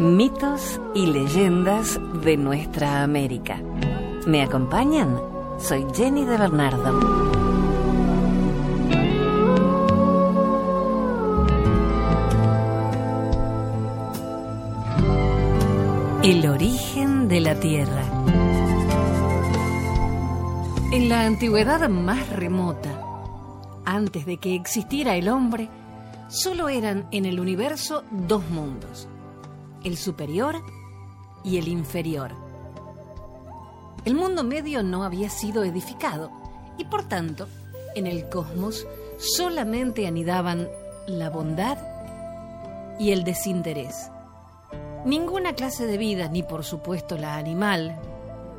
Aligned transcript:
Mitos 0.00 0.80
y 0.94 1.04
leyendas 1.08 2.00
de 2.24 2.38
nuestra 2.38 3.02
América. 3.02 3.60
¿Me 4.26 4.40
acompañan? 4.42 5.20
Soy 5.58 5.84
Jenny 5.94 6.24
de 6.24 6.38
Bernardo. 6.38 6.98
El 16.22 16.48
origen 16.48 17.28
de 17.28 17.40
la 17.40 17.60
Tierra. 17.60 18.04
En 20.92 21.10
la 21.10 21.26
antigüedad 21.26 21.90
más 21.90 22.26
remota, 22.30 22.88
antes 23.84 24.24
de 24.24 24.38
que 24.38 24.54
existiera 24.54 25.16
el 25.16 25.28
hombre, 25.28 25.68
solo 26.28 26.70
eran 26.70 27.06
en 27.10 27.26
el 27.26 27.38
universo 27.38 28.02
dos 28.10 28.48
mundos, 28.48 29.06
el 29.84 29.96
superior 29.96 30.62
y 31.44 31.58
el 31.58 31.68
inferior. 31.68 32.32
El 34.04 34.14
mundo 34.14 34.44
medio 34.44 34.82
no 34.82 35.04
había 35.04 35.28
sido 35.30 35.64
edificado 35.64 36.30
y 36.78 36.84
por 36.84 37.04
tanto, 37.04 37.48
en 37.94 38.06
el 38.06 38.28
cosmos 38.28 38.86
solamente 39.18 40.06
anidaban 40.06 40.68
la 41.06 41.28
bondad 41.28 41.78
y 42.98 43.12
el 43.12 43.24
desinterés. 43.24 44.10
Ninguna 45.04 45.54
clase 45.54 45.86
de 45.86 45.98
vida, 45.98 46.28
ni 46.28 46.42
por 46.42 46.64
supuesto 46.64 47.16
la 47.16 47.36
animal, 47.36 47.98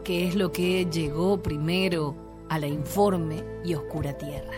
que 0.03 0.27
es 0.27 0.35
lo 0.35 0.51
que 0.51 0.85
llegó 0.85 1.41
primero 1.41 2.15
a 2.49 2.59
la 2.59 2.67
informe 2.67 3.43
y 3.63 3.75
oscura 3.75 4.17
tierra. 4.17 4.53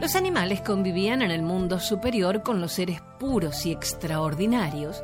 Los 0.00 0.14
animales 0.14 0.60
convivían 0.60 1.22
en 1.22 1.30
el 1.30 1.42
mundo 1.42 1.80
superior 1.80 2.42
con 2.42 2.60
los 2.60 2.72
seres 2.72 3.00
puros 3.18 3.64
y 3.64 3.72
extraordinarios, 3.72 5.02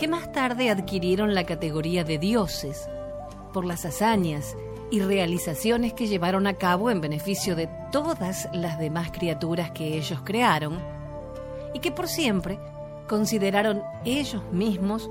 que 0.00 0.08
más 0.08 0.32
tarde 0.32 0.70
adquirieron 0.70 1.34
la 1.34 1.44
categoría 1.44 2.04
de 2.04 2.16
dioses 2.16 2.88
por 3.52 3.66
las 3.66 3.84
hazañas 3.84 4.56
y 4.90 5.00
realizaciones 5.00 5.92
que 5.92 6.06
llevaron 6.06 6.46
a 6.46 6.54
cabo 6.54 6.90
en 6.90 7.02
beneficio 7.02 7.54
de 7.54 7.68
todas 7.92 8.48
las 8.54 8.78
demás 8.78 9.10
criaturas 9.12 9.72
que 9.72 9.98
ellos 9.98 10.22
crearon, 10.24 10.80
y 11.74 11.80
que 11.80 11.92
por 11.92 12.08
siempre 12.08 12.58
consideraron 13.10 13.82
ellos 14.06 14.42
mismos 14.52 15.10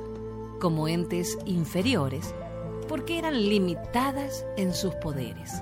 como 0.59 0.87
entes 0.87 1.37
inferiores 1.45 2.33
porque 2.87 3.19
eran 3.19 3.47
limitadas 3.47 4.43
en 4.57 4.73
sus 4.73 4.95
poderes. 4.95 5.61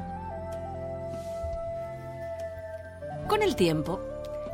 Con 3.27 3.43
el 3.43 3.57
tiempo, 3.57 3.99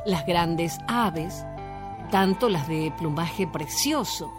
las 0.04 0.26
grandes 0.26 0.76
aves, 0.88 1.46
tanto 2.10 2.48
las 2.48 2.66
de 2.66 2.92
plumaje 2.98 3.46
precioso 3.46 4.32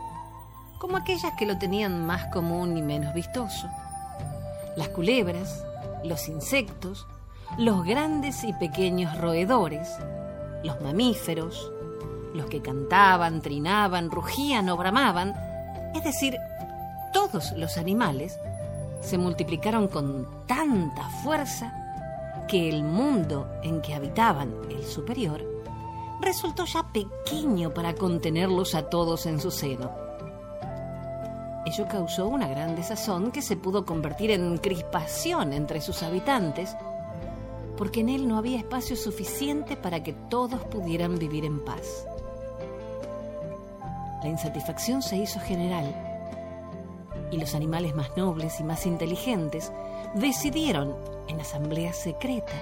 como 0.85 0.97
aquellas 0.97 1.33
que 1.33 1.47
lo 1.47 1.57
tenían 1.57 2.05
más 2.05 2.27
común 2.27 2.77
y 2.77 2.83
menos 2.83 3.11
vistoso, 3.15 3.67
las 4.75 4.89
culebras, 4.89 5.65
los 6.03 6.27
insectos, 6.29 7.07
los 7.57 7.83
grandes 7.83 8.43
y 8.43 8.53
pequeños 8.53 9.17
roedores, 9.17 9.89
los 10.63 10.79
mamíferos, 10.81 11.71
los 12.35 12.45
que 12.45 12.61
cantaban, 12.61 13.41
trinaban, 13.41 14.11
rugían 14.11 14.69
o 14.69 14.77
bramaban, 14.77 15.33
es 15.95 16.03
decir, 16.03 16.37
todos 17.11 17.53
los 17.53 17.79
animales, 17.79 18.37
se 19.01 19.17
multiplicaron 19.17 19.87
con 19.87 20.27
tanta 20.45 21.09
fuerza 21.23 22.45
que 22.47 22.69
el 22.69 22.83
mundo 22.83 23.49
en 23.63 23.81
que 23.81 23.95
habitaban, 23.95 24.53
el 24.69 24.83
superior, 24.83 25.41
resultó 26.21 26.65
ya 26.65 26.83
pequeño 26.93 27.73
para 27.73 27.95
contenerlos 27.95 28.75
a 28.75 28.87
todos 28.87 29.25
en 29.25 29.41
su 29.41 29.49
seno. 29.49 30.05
Causó 31.83 32.27
una 32.27 32.47
gran 32.47 32.73
desazón 32.73 33.31
que 33.31 33.41
se 33.41 33.57
pudo 33.57 33.85
convertir 33.85 34.31
en 34.31 34.57
crispación 34.59 35.51
entre 35.51 35.81
sus 35.81 36.03
habitantes, 36.03 36.73
porque 37.75 37.99
en 37.99 38.07
él 38.07 38.29
no 38.29 38.37
había 38.37 38.57
espacio 38.57 38.95
suficiente 38.95 39.75
para 39.75 40.01
que 40.01 40.13
todos 40.13 40.63
pudieran 40.63 41.19
vivir 41.19 41.43
en 41.43 41.63
paz. 41.65 42.07
La 44.23 44.29
insatisfacción 44.29 45.01
se 45.01 45.17
hizo 45.17 45.41
general 45.41 45.93
y 47.29 47.37
los 47.37 47.53
animales 47.53 47.93
más 47.93 48.15
nobles 48.15 48.59
y 48.61 48.63
más 48.63 48.85
inteligentes 48.85 49.73
decidieron 50.15 50.95
en 51.27 51.41
asamblea 51.41 51.91
secreta 51.91 52.53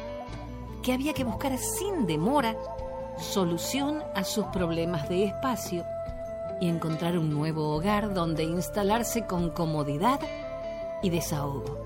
que 0.81 0.91
había 0.91 1.13
que 1.13 1.23
buscar 1.23 1.55
sin 1.59 2.07
demora 2.07 2.55
solución 3.19 4.03
a 4.15 4.23
sus 4.23 4.45
problemas 4.47 5.07
de 5.07 5.25
espacio 5.25 5.85
y 6.63 6.69
encontrar 6.69 7.17
un 7.17 7.29
nuevo 7.29 7.75
hogar 7.75 8.13
donde 8.13 8.43
instalarse 8.43 9.25
con 9.25 9.49
comodidad 9.49 10.21
y 11.01 11.09
desahogo. 11.09 11.77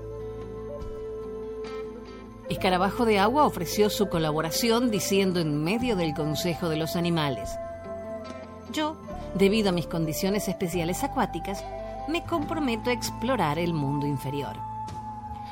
Escarabajo 2.48 3.04
de 3.04 3.18
Agua 3.18 3.44
ofreció 3.44 3.90
su 3.90 4.08
colaboración 4.08 4.92
diciendo 4.92 5.40
en 5.40 5.64
medio 5.64 5.96
del 5.96 6.14
Consejo 6.14 6.68
de 6.68 6.76
los 6.76 6.94
Animales, 6.94 7.50
yo 8.72 8.96
debido 9.34 9.70
a 9.70 9.72
mis 9.72 9.88
condiciones 9.88 10.46
especiales 10.46 11.02
acuáticas, 11.02 11.64
me 12.06 12.22
comprometo 12.22 12.90
a 12.90 12.92
explorar 12.92 13.58
el 13.58 13.74
mundo 13.74 14.06
inferior. 14.06 14.56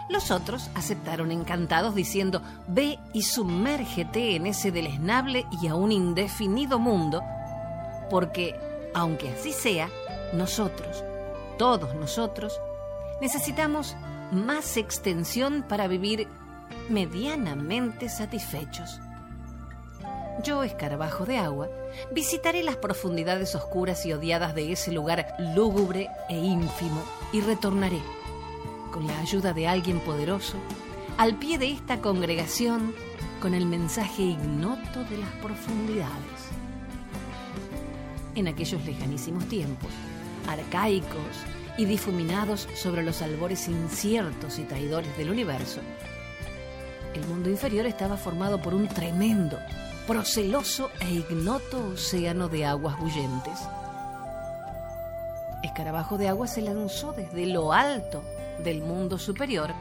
Los 0.09 0.31
otros 0.31 0.71
aceptaron 0.77 1.33
encantados 1.33 1.97
diciendo, 1.97 2.43
ve 2.69 3.01
y 3.13 3.23
sumérgete 3.23 4.37
en 4.37 4.47
ese 4.47 4.71
deleznable 4.71 5.47
y 5.61 5.67
aún 5.67 5.91
indefinido 5.91 6.79
mundo, 6.79 7.25
porque, 8.09 8.55
aunque 8.95 9.31
así 9.31 9.53
sea, 9.53 9.91
nosotros, 10.33 11.05
todos 11.59 11.95
nosotros, 11.95 12.61
necesitamos 13.21 13.97
más 14.33 14.77
extensión 14.77 15.65
para 15.69 15.89
vivir 15.89 16.29
medianamente 16.89 18.09
satisfechos 18.09 19.01
yo, 20.43 20.63
escarabajo 20.63 21.25
de 21.25 21.39
agua, 21.39 21.69
visitaré 22.13 22.63
las 22.63 22.77
profundidades 22.77 23.55
oscuras 23.55 24.05
y 24.05 24.13
odiadas 24.13 24.55
de 24.55 24.73
ese 24.73 24.93
lugar 24.93 25.35
lúgubre 25.39 26.11
e 26.29 26.37
ínfimo 26.37 27.03
y 27.33 27.41
retornaré, 27.41 28.01
con 28.93 29.07
la 29.07 29.19
ayuda 29.19 29.53
de 29.53 29.67
alguien 29.67 29.99
poderoso, 30.01 30.57
al 31.17 31.37
pie 31.37 31.59
de 31.59 31.71
esta 31.71 32.01
congregación 32.01 32.95
con 33.41 33.55
el 33.55 33.67
mensaje 33.67 34.23
ignoto 34.23 35.05
de 35.05 35.19
las 35.19 35.31
profundidades. 35.43 36.56
En 38.37 38.49
aquellos 38.49 38.85
lejanísimos 38.85 39.47
tiempos, 39.47 39.91
arcaicos 40.47 41.17
y 41.79 41.87
difuminados 41.87 42.69
sobre 42.75 43.03
los 43.03 43.23
albores 43.23 43.67
inciertos 43.67 44.59
y 44.59 44.65
traidores 44.65 45.17
del 45.17 45.31
universo, 45.31 45.81
el 47.15 47.27
mundo 47.29 47.49
inferior 47.49 47.87
estaba 47.87 48.19
formado 48.19 48.61
por 48.61 48.75
un 48.75 48.89
tremendo, 48.89 49.59
proceloso 50.07 50.91
e 51.01 51.15
ignoto 51.15 51.95
océano 51.95 52.51
de 52.51 52.67
aguas 52.67 52.99
bullentes. 52.99 53.59
Escarabajo 55.63 56.19
de 56.19 56.29
agua 56.29 56.47
se 56.47 56.61
lanzó 56.61 57.13
desde 57.13 57.47
lo 57.47 57.73
alto 57.73 58.23
del 58.63 58.83
mundo 58.83 59.19
superior 59.19 59.73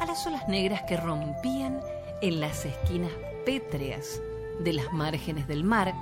a 0.00 0.06
las 0.06 0.26
olas 0.26 0.48
negras 0.48 0.82
que 0.84 0.96
rompían 0.96 1.78
en 2.22 2.40
las 2.40 2.64
esquinas 2.64 3.12
pétreas 3.44 4.18
de 4.60 4.72
las 4.72 4.90
márgenes 4.92 5.46
del 5.46 5.62
mar 5.62 5.92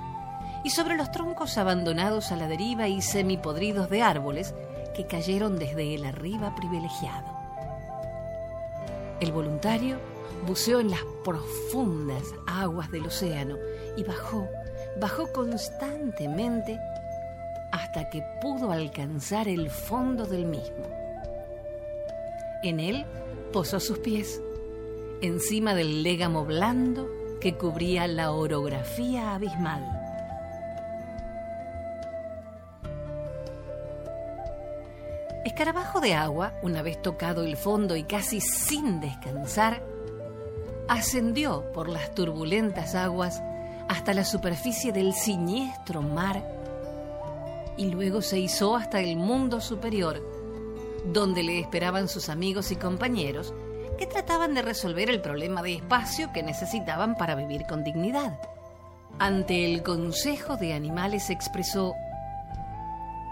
y 0.63 0.69
sobre 0.69 0.95
los 0.95 1.11
troncos 1.11 1.57
abandonados 1.57 2.31
a 2.31 2.35
la 2.35 2.47
deriva 2.47 2.87
y 2.87 3.01
semipodridos 3.01 3.89
de 3.89 4.01
árboles 4.01 4.53
que 4.93 5.07
cayeron 5.07 5.57
desde 5.57 5.95
el 5.95 6.05
arriba 6.05 6.53
privilegiado. 6.55 7.27
El 9.19 9.31
voluntario 9.31 9.97
buceó 10.47 10.79
en 10.79 10.89
las 10.89 11.01
profundas 11.23 12.23
aguas 12.47 12.91
del 12.91 13.05
océano 13.05 13.57
y 13.95 14.03
bajó, 14.03 14.47
bajó 14.99 15.31
constantemente 15.31 16.79
hasta 17.71 18.09
que 18.09 18.23
pudo 18.41 18.71
alcanzar 18.71 19.47
el 19.47 19.69
fondo 19.69 20.25
del 20.25 20.45
mismo. 20.45 20.85
En 22.63 22.79
él 22.79 23.05
posó 23.53 23.79
sus 23.79 23.99
pies, 23.99 24.41
encima 25.21 25.73
del 25.73 26.03
légamo 26.03 26.45
blando 26.45 27.07
que 27.39 27.55
cubría 27.55 28.07
la 28.07 28.31
orografía 28.31 29.35
abismal. 29.35 30.00
De 36.01 36.13
agua, 36.15 36.53
una 36.61 36.81
vez 36.81 37.01
tocado 37.01 37.43
el 37.43 37.55
fondo 37.55 37.95
y 37.95 38.03
casi 38.03 38.41
sin 38.41 38.99
descansar, 38.99 39.83
ascendió 40.87 41.71
por 41.71 41.87
las 41.87 42.13
turbulentas 42.13 42.95
aguas 42.95 43.41
hasta 43.87 44.13
la 44.13 44.25
superficie 44.25 44.91
del 44.91 45.13
siniestro 45.13 46.01
mar 46.01 46.43
y 47.77 47.85
luego 47.85 48.21
se 48.21 48.39
izó 48.39 48.75
hasta 48.75 48.99
el 48.99 49.15
mundo 49.15 49.61
superior, 49.61 50.21
donde 51.05 51.43
le 51.43 51.59
esperaban 51.59 52.07
sus 52.07 52.29
amigos 52.29 52.71
y 52.71 52.75
compañeros 52.75 53.53
que 53.97 54.07
trataban 54.07 54.53
de 54.53 54.61
resolver 54.61 55.09
el 55.09 55.21
problema 55.21 55.61
de 55.61 55.75
espacio 55.75 56.31
que 56.33 56.43
necesitaban 56.43 57.15
para 57.15 57.35
vivir 57.35 57.65
con 57.67 57.83
dignidad. 57.83 58.39
Ante 59.19 59.65
el 59.65 59.83
Consejo 59.83 60.57
de 60.57 60.73
Animales 60.73 61.29
expresó, 61.29 61.93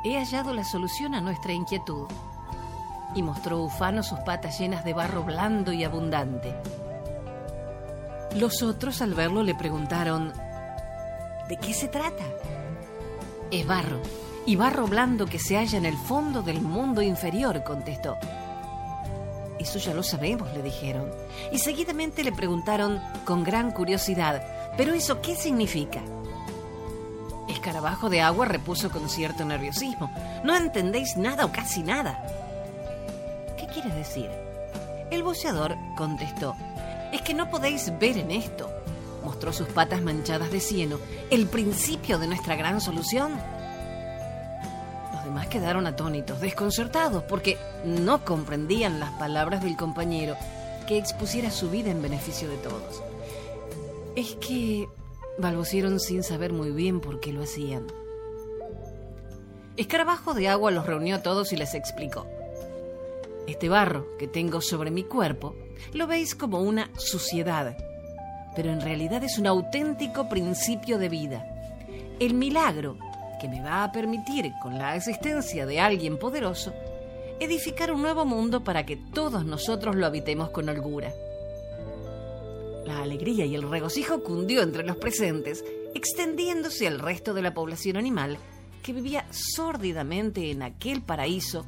he 0.05 0.17
hallado 0.17 0.53
la 0.53 0.63
solución 0.63 1.15
a 1.15 1.21
nuestra 1.21 1.53
inquietud. 1.53 2.07
Y 3.15 3.23
mostró 3.23 3.63
Ufano 3.63 4.03
sus 4.03 4.19
patas 4.19 4.59
llenas 4.59 4.83
de 4.83 4.93
barro 4.93 5.23
blando 5.23 5.73
y 5.73 5.83
abundante. 5.83 6.55
Los 8.35 8.61
otros 8.61 9.01
al 9.01 9.15
verlo 9.15 9.41
le 9.41 9.55
preguntaron, 9.55 10.31
¿de 11.47 11.57
qué 11.57 11.73
se 11.73 11.87
trata? 11.87 12.23
Es 13.49 13.65
barro, 13.65 13.99
y 14.45 14.55
barro 14.55 14.85
blando 14.85 15.25
que 15.25 15.39
se 15.39 15.57
halla 15.57 15.77
en 15.77 15.85
el 15.85 15.97
fondo 15.97 16.43
del 16.43 16.61
mundo 16.61 17.01
inferior, 17.01 17.63
contestó. 17.63 18.17
Eso 19.57 19.79
ya 19.79 19.93
lo 19.93 20.03
sabemos, 20.03 20.53
le 20.53 20.61
dijeron. 20.61 21.11
Y 21.51 21.57
seguidamente 21.57 22.23
le 22.23 22.31
preguntaron 22.31 23.01
con 23.25 23.43
gran 23.43 23.71
curiosidad, 23.71 24.41
¿pero 24.77 24.93
eso 24.93 25.21
qué 25.21 25.35
significa? 25.35 26.01
Escarabajo 27.49 28.09
de 28.09 28.21
agua 28.21 28.45
repuso 28.45 28.89
con 28.89 29.09
cierto 29.09 29.43
nerviosismo. 29.43 30.11
No 30.43 30.55
entendéis 30.55 31.17
nada 31.17 31.45
o 31.45 31.51
casi 31.51 31.83
nada. 31.83 32.23
¿Qué 33.69 33.81
quieres 33.81 33.95
decir? 33.95 34.31
El 35.11 35.21
buceador 35.21 35.75
contestó, 35.95 36.55
es 37.11 37.21
que 37.21 37.35
no 37.35 37.51
podéis 37.51 37.91
ver 37.99 38.17
en 38.17 38.31
esto. 38.31 38.69
Mostró 39.23 39.53
sus 39.53 39.67
patas 39.67 40.01
manchadas 40.01 40.51
de 40.51 40.59
cieno, 40.59 40.97
el 41.29 41.45
principio 41.45 42.17
de 42.17 42.27
nuestra 42.27 42.55
gran 42.55 42.81
solución. 42.81 43.33
Los 45.13 45.23
demás 45.23 45.47
quedaron 45.47 45.85
atónitos, 45.85 46.41
desconcertados, 46.41 47.23
porque 47.23 47.57
no 47.85 48.25
comprendían 48.25 48.99
las 48.99 49.11
palabras 49.11 49.63
del 49.63 49.77
compañero 49.77 50.35
que 50.87 50.97
expusiera 50.97 51.51
su 51.51 51.69
vida 51.69 51.91
en 51.91 52.01
beneficio 52.01 52.49
de 52.49 52.57
todos. 52.57 53.03
Es 54.15 54.35
que 54.35 54.87
balbucieron 55.37 55.99
sin 55.99 56.23
saber 56.23 56.53
muy 56.53 56.71
bien 56.71 57.01
por 57.01 57.19
qué 57.19 57.33
lo 57.33 57.43
hacían. 57.43 57.85
Escarabajo 59.77 60.33
de 60.33 60.47
agua 60.47 60.71
los 60.71 60.87
reunió 60.87 61.17
a 61.17 61.21
todos 61.21 61.53
y 61.53 61.55
les 61.55 61.75
explicó. 61.75 62.25
Este 63.49 63.67
barro 63.67 64.15
que 64.19 64.27
tengo 64.27 64.61
sobre 64.61 64.91
mi 64.91 65.03
cuerpo 65.03 65.55
lo 65.93 66.05
veis 66.05 66.35
como 66.35 66.61
una 66.61 66.91
suciedad, 66.95 67.75
pero 68.55 68.71
en 68.71 68.79
realidad 68.79 69.23
es 69.23 69.39
un 69.39 69.47
auténtico 69.47 70.29
principio 70.29 70.99
de 70.99 71.09
vida. 71.09 71.43
El 72.19 72.35
milagro 72.35 72.99
que 73.41 73.49
me 73.49 73.59
va 73.59 73.83
a 73.83 73.91
permitir, 73.91 74.51
con 74.61 74.77
la 74.77 74.95
existencia 74.95 75.65
de 75.65 75.79
alguien 75.79 76.19
poderoso, 76.19 76.75
edificar 77.39 77.91
un 77.91 78.03
nuevo 78.03 78.23
mundo 78.23 78.63
para 78.63 78.85
que 78.85 78.97
todos 79.15 79.43
nosotros 79.43 79.95
lo 79.95 80.05
habitemos 80.05 80.51
con 80.51 80.69
holgura. 80.69 81.11
La 82.85 83.01
alegría 83.01 83.45
y 83.45 83.55
el 83.55 83.67
regocijo 83.67 84.21
cundió 84.21 84.61
entre 84.61 84.83
los 84.83 84.97
presentes, 84.97 85.65
extendiéndose 85.95 86.87
al 86.87 86.99
resto 86.99 87.33
de 87.33 87.41
la 87.41 87.55
población 87.55 87.97
animal 87.97 88.37
que 88.83 88.93
vivía 88.93 89.25
sórdidamente 89.31 90.51
en 90.51 90.61
aquel 90.61 91.01
paraíso 91.01 91.65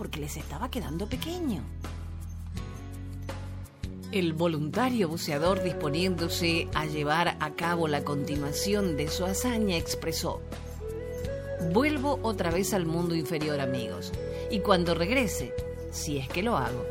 porque 0.00 0.18
les 0.18 0.38
estaba 0.38 0.70
quedando 0.70 1.06
pequeño. 1.06 1.62
El 4.12 4.32
voluntario 4.32 5.10
buceador 5.10 5.62
disponiéndose 5.62 6.68
a 6.72 6.86
llevar 6.86 7.36
a 7.38 7.50
cabo 7.50 7.86
la 7.86 8.02
continuación 8.02 8.96
de 8.96 9.08
su 9.08 9.26
hazaña 9.26 9.76
expresó, 9.76 10.40
Vuelvo 11.74 12.18
otra 12.22 12.50
vez 12.50 12.72
al 12.72 12.86
mundo 12.86 13.14
inferior 13.14 13.60
amigos, 13.60 14.10
y 14.50 14.60
cuando 14.60 14.94
regrese, 14.94 15.54
si 15.90 16.16
es 16.16 16.30
que 16.30 16.42
lo 16.42 16.56
hago, 16.56 16.82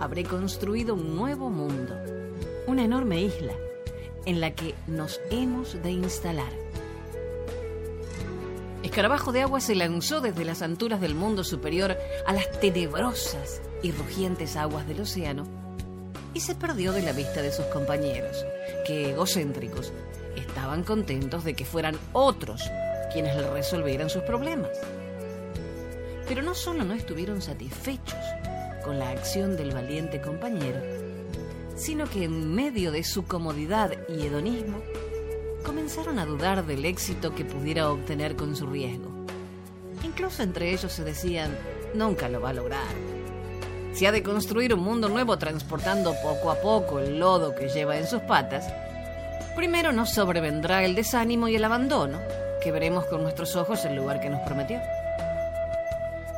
habré 0.00 0.24
construido 0.24 0.96
un 0.96 1.14
nuevo 1.14 1.50
mundo 1.50 1.94
una 2.66 2.82
enorme 2.82 3.20
isla 3.20 3.54
en 4.26 4.40
la 4.40 4.56
que 4.56 4.74
nos 4.88 5.20
hemos 5.30 5.80
de 5.84 5.92
instalar. 5.92 6.69
Escarabajo 8.82 9.30
de 9.30 9.42
agua 9.42 9.60
se 9.60 9.74
lanzó 9.74 10.20
desde 10.20 10.44
las 10.44 10.62
alturas 10.62 11.00
del 11.00 11.14
mundo 11.14 11.44
superior 11.44 11.96
a 12.26 12.32
las 12.32 12.50
tenebrosas 12.60 13.60
y 13.82 13.92
rugientes 13.92 14.56
aguas 14.56 14.88
del 14.88 15.02
océano 15.02 15.44
y 16.32 16.40
se 16.40 16.54
perdió 16.54 16.92
de 16.92 17.02
la 17.02 17.12
vista 17.12 17.42
de 17.42 17.52
sus 17.52 17.66
compañeros, 17.66 18.44
que 18.86 19.10
egocéntricos 19.10 19.92
estaban 20.36 20.82
contentos 20.82 21.44
de 21.44 21.54
que 21.54 21.64
fueran 21.64 21.98
otros 22.12 22.62
quienes 23.12 23.36
le 23.36 23.50
resolvieran 23.50 24.08
sus 24.08 24.22
problemas. 24.22 24.70
Pero 26.26 26.42
no 26.42 26.54
solo 26.54 26.84
no 26.84 26.94
estuvieron 26.94 27.42
satisfechos 27.42 28.18
con 28.84 28.98
la 28.98 29.10
acción 29.10 29.56
del 29.56 29.72
valiente 29.72 30.20
compañero, 30.20 30.80
sino 31.76 32.08
que 32.08 32.24
en 32.24 32.54
medio 32.54 32.92
de 32.92 33.04
su 33.04 33.24
comodidad 33.24 33.92
y 34.08 34.26
hedonismo, 34.26 34.80
comenzaron 35.70 36.18
a 36.18 36.26
dudar 36.26 36.66
del 36.66 36.84
éxito 36.84 37.32
que 37.32 37.44
pudiera 37.44 37.92
obtener 37.92 38.34
con 38.34 38.56
su 38.56 38.66
riesgo. 38.66 39.08
Incluso 40.02 40.42
entre 40.42 40.72
ellos 40.72 40.90
se 40.90 41.04
decían, 41.04 41.56
nunca 41.94 42.28
lo 42.28 42.40
va 42.40 42.48
a 42.48 42.54
lograr. 42.54 42.92
Si 43.92 44.04
ha 44.04 44.10
de 44.10 44.24
construir 44.24 44.74
un 44.74 44.80
mundo 44.80 45.08
nuevo 45.08 45.38
transportando 45.38 46.12
poco 46.24 46.50
a 46.50 46.56
poco 46.56 46.98
el 46.98 47.20
lodo 47.20 47.54
que 47.54 47.68
lleva 47.68 47.96
en 47.96 48.08
sus 48.08 48.20
patas, 48.22 48.66
primero 49.54 49.92
nos 49.92 50.10
sobrevendrá 50.10 50.82
el 50.84 50.96
desánimo 50.96 51.46
y 51.46 51.54
el 51.54 51.62
abandono, 51.62 52.18
que 52.60 52.72
veremos 52.72 53.04
con 53.04 53.22
nuestros 53.22 53.54
ojos 53.54 53.84
el 53.84 53.94
lugar 53.94 54.20
que 54.20 54.28
nos 54.28 54.40
prometió. 54.40 54.80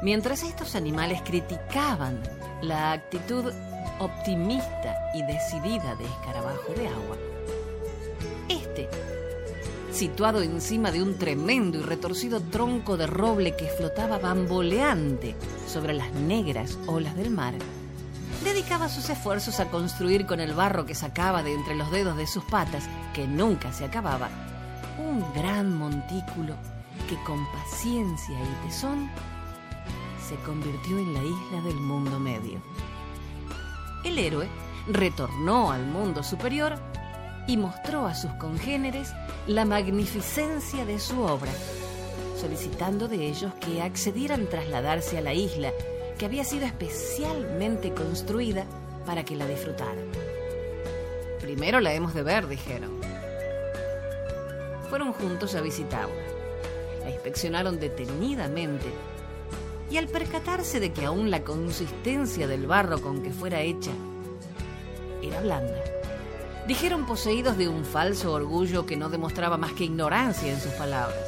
Mientras 0.03 0.43
estos 0.43 0.75
animales 0.75 1.23
criticaban 1.23 2.21
la 2.61 2.93
actitud 2.93 3.51
optimista 3.99 4.95
y 5.15 5.23
decidida 5.23 5.95
de 5.95 6.05
escarabajo 6.05 6.75
de 6.77 6.87
agua. 6.87 7.32
Situado 10.03 10.43
encima 10.43 10.91
de 10.91 11.01
un 11.01 11.17
tremendo 11.17 11.79
y 11.79 11.83
retorcido 11.83 12.41
tronco 12.41 12.97
de 12.97 13.07
roble 13.07 13.55
que 13.55 13.69
flotaba 13.69 14.19
bamboleante 14.19 15.37
sobre 15.69 15.93
las 15.93 16.13
negras 16.13 16.77
olas 16.89 17.15
del 17.15 17.31
mar, 17.31 17.55
dedicaba 18.43 18.89
sus 18.89 19.09
esfuerzos 19.11 19.61
a 19.61 19.69
construir 19.71 20.27
con 20.27 20.41
el 20.41 20.55
barro 20.55 20.87
que 20.87 20.97
sacaba 20.97 21.45
de 21.45 21.55
entre 21.55 21.77
los 21.77 21.93
dedos 21.93 22.17
de 22.17 22.27
sus 22.27 22.43
patas, 22.43 22.89
que 23.15 23.29
nunca 23.29 23.73
se 23.73 23.85
acababa, 23.85 24.29
un 24.99 25.25
gran 25.35 25.79
montículo 25.79 26.57
que 27.09 27.15
con 27.23 27.47
paciencia 27.53 28.37
y 28.43 28.67
tesón 28.67 29.09
se 30.29 30.35
convirtió 30.45 30.99
en 30.99 31.15
la 31.15 31.23
isla 31.23 31.61
del 31.65 31.77
mundo 31.77 32.19
medio. 32.19 32.61
El 34.05 34.19
héroe 34.19 34.49
retornó 34.89 35.71
al 35.71 35.87
mundo 35.87 36.25
superior 36.25 36.77
y 37.47 37.57
mostró 37.57 38.07
a 38.07 38.15
sus 38.15 38.31
congéneres 38.33 39.13
la 39.47 39.65
magnificencia 39.65 40.85
de 40.85 40.99
su 40.99 41.21
obra, 41.21 41.53
solicitando 42.41 43.09
de 43.09 43.27
ellos 43.29 43.53
que 43.55 43.83
accedieran 43.83 44.47
a 44.47 44.49
trasladarse 44.51 45.19
a 45.19 45.21
la 45.21 45.35
isla 45.35 45.73
que 46.19 46.27
había 46.27 46.45
sido 46.45 46.67
especialmente 46.67 47.93
construida 47.93 48.65
para 49.07 49.25
que 49.25 49.37
la 49.37 49.47
disfrutaran. 49.47 50.07
Primero 51.41 51.81
la 51.81 51.93
hemos 51.93 52.15
de 52.15 52.23
ver, 52.23 52.47
dijeron. 52.47 53.01
Fueron 54.89 55.13
juntos 55.13 55.55
a 55.55 55.61
visitarla. 55.61 56.15
La 57.03 57.11
inspeccionaron 57.11 57.81
detenidamente 57.81 58.87
y 59.91 59.97
al 59.97 60.09
percatarse 60.09 60.81
de 60.81 60.93
que 60.93 61.05
aún 61.05 61.31
la 61.31 61.43
consistencia 61.43 62.47
del 62.47 62.67
barro 62.67 63.03
con 63.03 63.23
que 63.23 63.31
fuera 63.31 63.61
hecha 63.61 63.91
era 65.23 65.41
blanda, 65.41 65.82
dijeron 66.67 67.07
poseídos 67.07 67.57
de 67.59 67.69
un 67.69 67.85
falso 67.85 68.33
orgullo 68.33 68.87
que 68.87 68.97
no 68.97 69.09
demostraba 69.09 69.57
más 69.57 69.73
que 69.73 69.85
ignorancia 69.85 70.53
en 70.53 70.61
sus 70.61 70.73
palabras. 70.73 71.19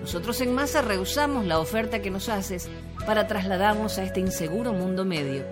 Nosotros 0.00 0.40
en 0.40 0.54
masa 0.54 0.82
rehusamos 0.82 1.46
la 1.46 1.58
oferta 1.58 2.00
que 2.00 2.10
nos 2.10 2.28
haces 2.28 2.68
para 3.06 3.26
trasladarnos 3.26 3.98
a 3.98 4.04
este 4.04 4.20
inseguro 4.20 4.72
mundo 4.72 5.04
medio, 5.04 5.44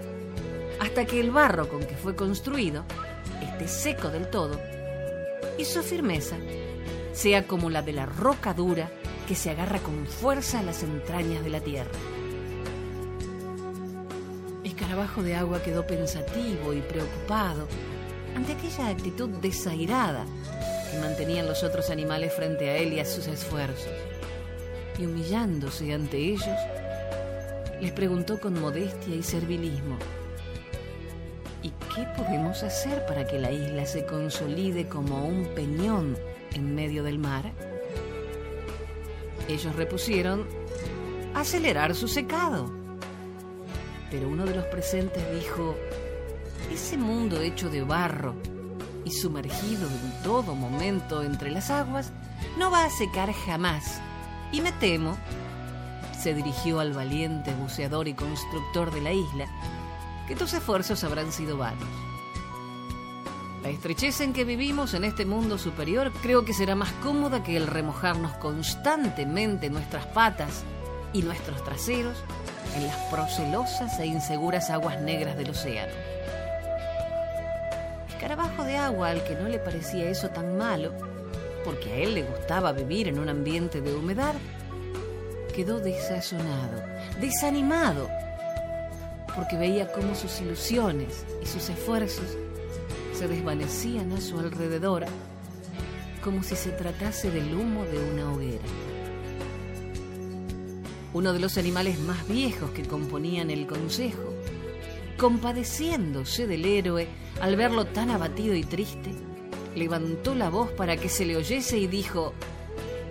hasta 0.81 1.05
que 1.05 1.21
el 1.21 1.31
barro 1.31 1.69
con 1.69 1.81
que 1.81 1.97
fue 1.97 2.15
construido 2.15 2.85
esté 3.43 3.69
seco 3.69 4.09
del 4.09 4.29
todo 4.29 4.61
y 5.59 5.65
su 5.65 5.83
firmeza 5.83 6.37
sea 7.13 7.47
como 7.47 7.71
la 7.71 7.83
de 7.83 7.93
la 7.93 8.07
roca 8.07 8.55
dura 8.55 8.91
que 9.29 9.35
se 9.35 9.51
agarra 9.51 9.79
con 9.79 10.07
fuerza 10.07 10.61
a 10.61 10.63
las 10.63 10.83
entrañas 10.83 11.43
de 11.45 11.51
la 11.51 11.61
tierra. 11.61 11.91
Escarabajo 14.95 15.25
de 15.25 15.35
agua 15.35 15.61
quedó 15.61 15.85
pensativo 15.85 16.73
y 16.73 16.81
preocupado 16.81 17.67
ante 18.37 18.53
aquella 18.53 18.91
actitud 18.91 19.29
desairada 19.29 20.25
que 20.89 20.99
mantenían 21.01 21.49
los 21.49 21.65
otros 21.65 21.91
animales 21.91 22.33
frente 22.33 22.71
a 22.71 22.77
él 22.77 22.93
y 22.93 23.01
a 23.01 23.05
sus 23.05 23.27
esfuerzos. 23.27 23.91
Y 24.97 25.07
humillándose 25.07 25.93
ante 25.93 26.19
ellos, 26.19 26.47
les 27.81 27.91
preguntó 27.91 28.39
con 28.39 28.61
modestia 28.61 29.17
y 29.17 29.25
servilismo, 29.25 29.99
¿y 31.61 31.71
qué 31.93 32.07
podemos 32.17 32.63
hacer 32.63 33.05
para 33.07 33.27
que 33.27 33.41
la 33.41 33.51
isla 33.51 33.87
se 33.87 34.07
consolide 34.07 34.87
como 34.87 35.27
un 35.27 35.49
peñón 35.57 36.17
en 36.53 36.73
medio 36.73 37.03
del 37.03 37.19
mar? 37.19 37.51
Ellos 39.49 39.75
repusieron 39.75 40.47
acelerar 41.35 41.97
su 41.97 42.07
secado. 42.07 42.84
Pero 44.11 44.29
uno 44.29 44.45
de 44.45 44.55
los 44.55 44.65
presentes 44.67 45.23
dijo, 45.33 45.77
ese 46.73 46.97
mundo 46.97 47.41
hecho 47.41 47.71
de 47.71 47.83
barro 47.83 48.35
y 49.05 49.11
sumergido 49.11 49.89
en 49.89 50.23
todo 50.23 50.55
momento 50.55 51.23
entre 51.23 51.51
las 51.51 51.71
aguas 51.71 52.13
no 52.59 52.71
va 52.71 52.85
a 52.85 52.91
secar 52.91 53.33
jamás 53.33 54.01
Y 54.53 54.61
me 54.61 54.73
temo, 54.73 55.17
se 56.19 56.35
dirigió 56.35 56.81
al 56.81 56.93
valiente 56.93 57.53
buceador 57.55 58.09
y 58.09 58.15
constructor 58.15 58.93
de 58.93 59.01
la 59.01 59.13
isla, 59.13 59.47
que 60.27 60.37
tus 60.37 60.55
esfuerzos 60.55 61.05
habrán 61.05 61.33
sido 61.33 61.59
vanos. 61.59 61.89
La 63.63 63.71
estrechez 63.71 64.21
en 64.21 64.33
que 64.33 64.45
vivimos 64.45 64.95
en 64.95 65.05
este 65.05 65.25
mundo 65.25 65.59
superior 65.59 66.13
creo 66.23 66.45
que 66.45 66.53
será 66.53 66.75
más 66.75 66.93
cómoda 67.03 67.43
que 67.43 67.57
el 67.57 67.67
remojarnos 67.67 68.33
constantemente 68.35 69.71
nuestras 69.71 70.07
patas 70.07 70.65
y 71.15 71.23
nuestros 71.23 71.65
traseros 71.65 72.17
en 72.76 72.87
las 72.87 72.97
procelosas 73.11 73.99
e 74.00 74.07
inseguras 74.07 74.71
aguas 74.71 75.00
negras 75.00 75.37
del 75.37 75.50
océano. 75.50 75.93
Escarabajo 78.09 78.64
de 78.64 78.76
agua 78.76 79.11
al 79.11 79.25
que 79.25 79.35
no 79.35 79.49
le 79.49 79.59
parecía 79.59 80.09
eso 80.09 80.28
tan 80.31 80.57
malo, 80.57 80.93
porque 81.64 81.93
a 81.93 81.97
él 81.97 82.14
le 82.14 82.23
gustaba 82.23 82.73
vivir 82.73 83.09
en 83.09 83.19
un 83.19 83.28
ambiente 83.28 83.81
de 83.81 83.95
humedad, 83.95 84.35
quedó 85.54 85.78
desazonado, 85.81 86.83
desanimado, 87.21 88.09
porque 89.35 89.57
veía 89.57 89.90
cómo 89.93 90.14
sus 90.14 90.40
ilusiones 90.40 91.25
y 91.43 91.47
sus 91.47 91.69
esfuerzos 91.69 92.37
se 93.12 93.28
desvanecían 93.28 94.12
a 94.12 94.21
su 94.21 94.38
alrededor, 94.38 95.04
como 96.23 96.43
si 96.43 96.57
se 96.57 96.71
tratase 96.71 97.31
del 97.31 97.54
humo 97.54 97.85
de 97.85 97.99
una 97.99 98.33
hoguera. 98.33 98.64
Uno 101.14 101.33
de 101.33 101.38
los 101.38 101.59
animales 101.59 102.00
más 102.00 102.26
viejos 102.26 102.73
que 102.73 102.83
componían 102.83 103.49
el 103.50 103.68
consejo, 103.68 104.35
compadeciéndose 105.16 106.49
del 106.49 106.64
héroe 106.64 107.06
al 107.40 107.54
verlo 107.54 107.87
tan 107.87 108.11
abatido 108.11 108.52
y 108.56 108.64
triste, 108.64 109.12
levantó 109.76 110.35
la 110.35 110.50
voz 110.50 110.73
para 110.73 110.97
que 110.97 111.09
se 111.09 111.25
le 111.25 111.37
oyese 111.37 111.78
y 111.78 111.87
dijo, 111.87 112.35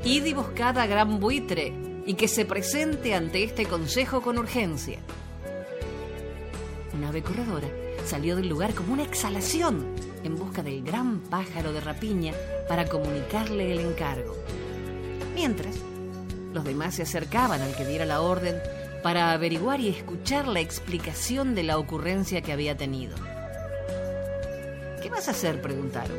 Id 0.03 0.25
y 0.25 0.33
buscad 0.33 0.77
a 0.79 0.85
gran 0.85 1.21
buitre 1.21 1.73
y 2.05 2.15
que 2.15 2.27
se 2.27 2.43
presente 2.43 3.15
ante 3.15 3.41
este 3.41 3.65
consejo 3.65 4.21
con 4.21 4.37
urgencia. 4.37 4.99
Una 6.93 7.07
ave 7.07 7.23
corredora 7.23 7.69
salió 8.05 8.35
del 8.35 8.49
lugar 8.49 8.73
como 8.73 8.91
una 8.91 9.03
exhalación 9.03 9.85
en 10.25 10.35
busca 10.35 10.61
del 10.61 10.83
gran 10.83 11.21
pájaro 11.21 11.71
de 11.71 11.79
rapiña 11.79 12.33
para 12.67 12.85
comunicarle 12.85 13.71
el 13.71 13.79
encargo. 13.79 14.35
Mientras, 15.33 15.77
los 16.53 16.63
demás 16.63 16.95
se 16.95 17.03
acercaban 17.03 17.61
al 17.61 17.75
que 17.75 17.85
diera 17.85 18.05
la 18.05 18.21
orden 18.21 18.61
para 19.01 19.33
averiguar 19.33 19.81
y 19.81 19.89
escuchar 19.89 20.47
la 20.47 20.61
explicación 20.61 21.55
de 21.55 21.63
la 21.63 21.77
ocurrencia 21.77 22.41
que 22.41 22.53
había 22.53 22.77
tenido. 22.77 23.15
¿Qué 25.01 25.09
vas 25.09 25.27
a 25.27 25.31
hacer? 25.31 25.61
preguntaron. 25.61 26.17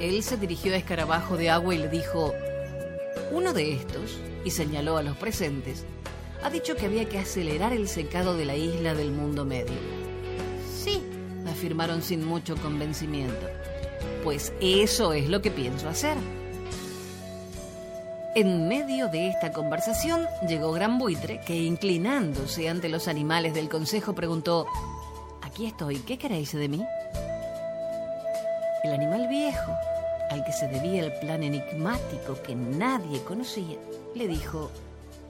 Él 0.00 0.22
se 0.22 0.36
dirigió 0.36 0.74
a 0.74 0.76
Escarabajo 0.76 1.36
de 1.36 1.50
Agua 1.50 1.74
y 1.74 1.78
le 1.78 1.88
dijo, 1.88 2.34
uno 3.30 3.52
de 3.52 3.74
estos, 3.74 4.18
y 4.44 4.50
señaló 4.50 4.96
a 4.96 5.02
los 5.02 5.16
presentes, 5.16 5.84
ha 6.42 6.50
dicho 6.50 6.76
que 6.76 6.86
había 6.86 7.08
que 7.08 7.18
acelerar 7.18 7.72
el 7.72 7.88
secado 7.88 8.36
de 8.36 8.44
la 8.44 8.54
isla 8.54 8.94
del 8.94 9.10
mundo 9.10 9.44
medio. 9.44 9.78
Sí, 10.72 11.02
afirmaron 11.48 12.02
sin 12.02 12.24
mucho 12.24 12.56
convencimiento. 12.56 13.48
Pues 14.22 14.52
eso 14.60 15.12
es 15.12 15.28
lo 15.28 15.42
que 15.42 15.50
pienso 15.50 15.88
hacer. 15.88 16.16
En 18.38 18.68
medio 18.68 19.08
de 19.08 19.30
esta 19.30 19.52
conversación 19.52 20.28
llegó 20.46 20.70
Gran 20.70 20.96
Buitre, 21.00 21.40
que 21.40 21.56
inclinándose 21.56 22.68
ante 22.68 22.88
los 22.88 23.08
animales 23.08 23.52
del 23.52 23.68
consejo 23.68 24.14
preguntó, 24.14 24.64
Aquí 25.42 25.66
estoy, 25.66 25.96
¿qué 25.98 26.18
queréis 26.18 26.52
de 26.52 26.68
mí? 26.68 26.86
El 28.84 28.92
animal 28.92 29.26
viejo, 29.26 29.72
al 30.30 30.44
que 30.44 30.52
se 30.52 30.68
debía 30.68 31.04
el 31.04 31.12
plan 31.14 31.42
enigmático 31.42 32.40
que 32.40 32.54
nadie 32.54 33.24
conocía, 33.24 33.76
le 34.14 34.28
dijo, 34.28 34.70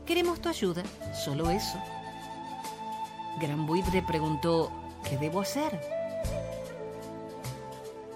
Queremos 0.05 0.43
tu 0.43 0.51
ayuda, 0.51 0.83
solo 1.15 1.49
eso. 1.49 1.79
Gran 3.41 3.65
Buitre 3.65 4.03
preguntó, 4.03 4.71
¿qué 5.09 5.17
debo 5.17 5.41
hacer? 5.41 5.81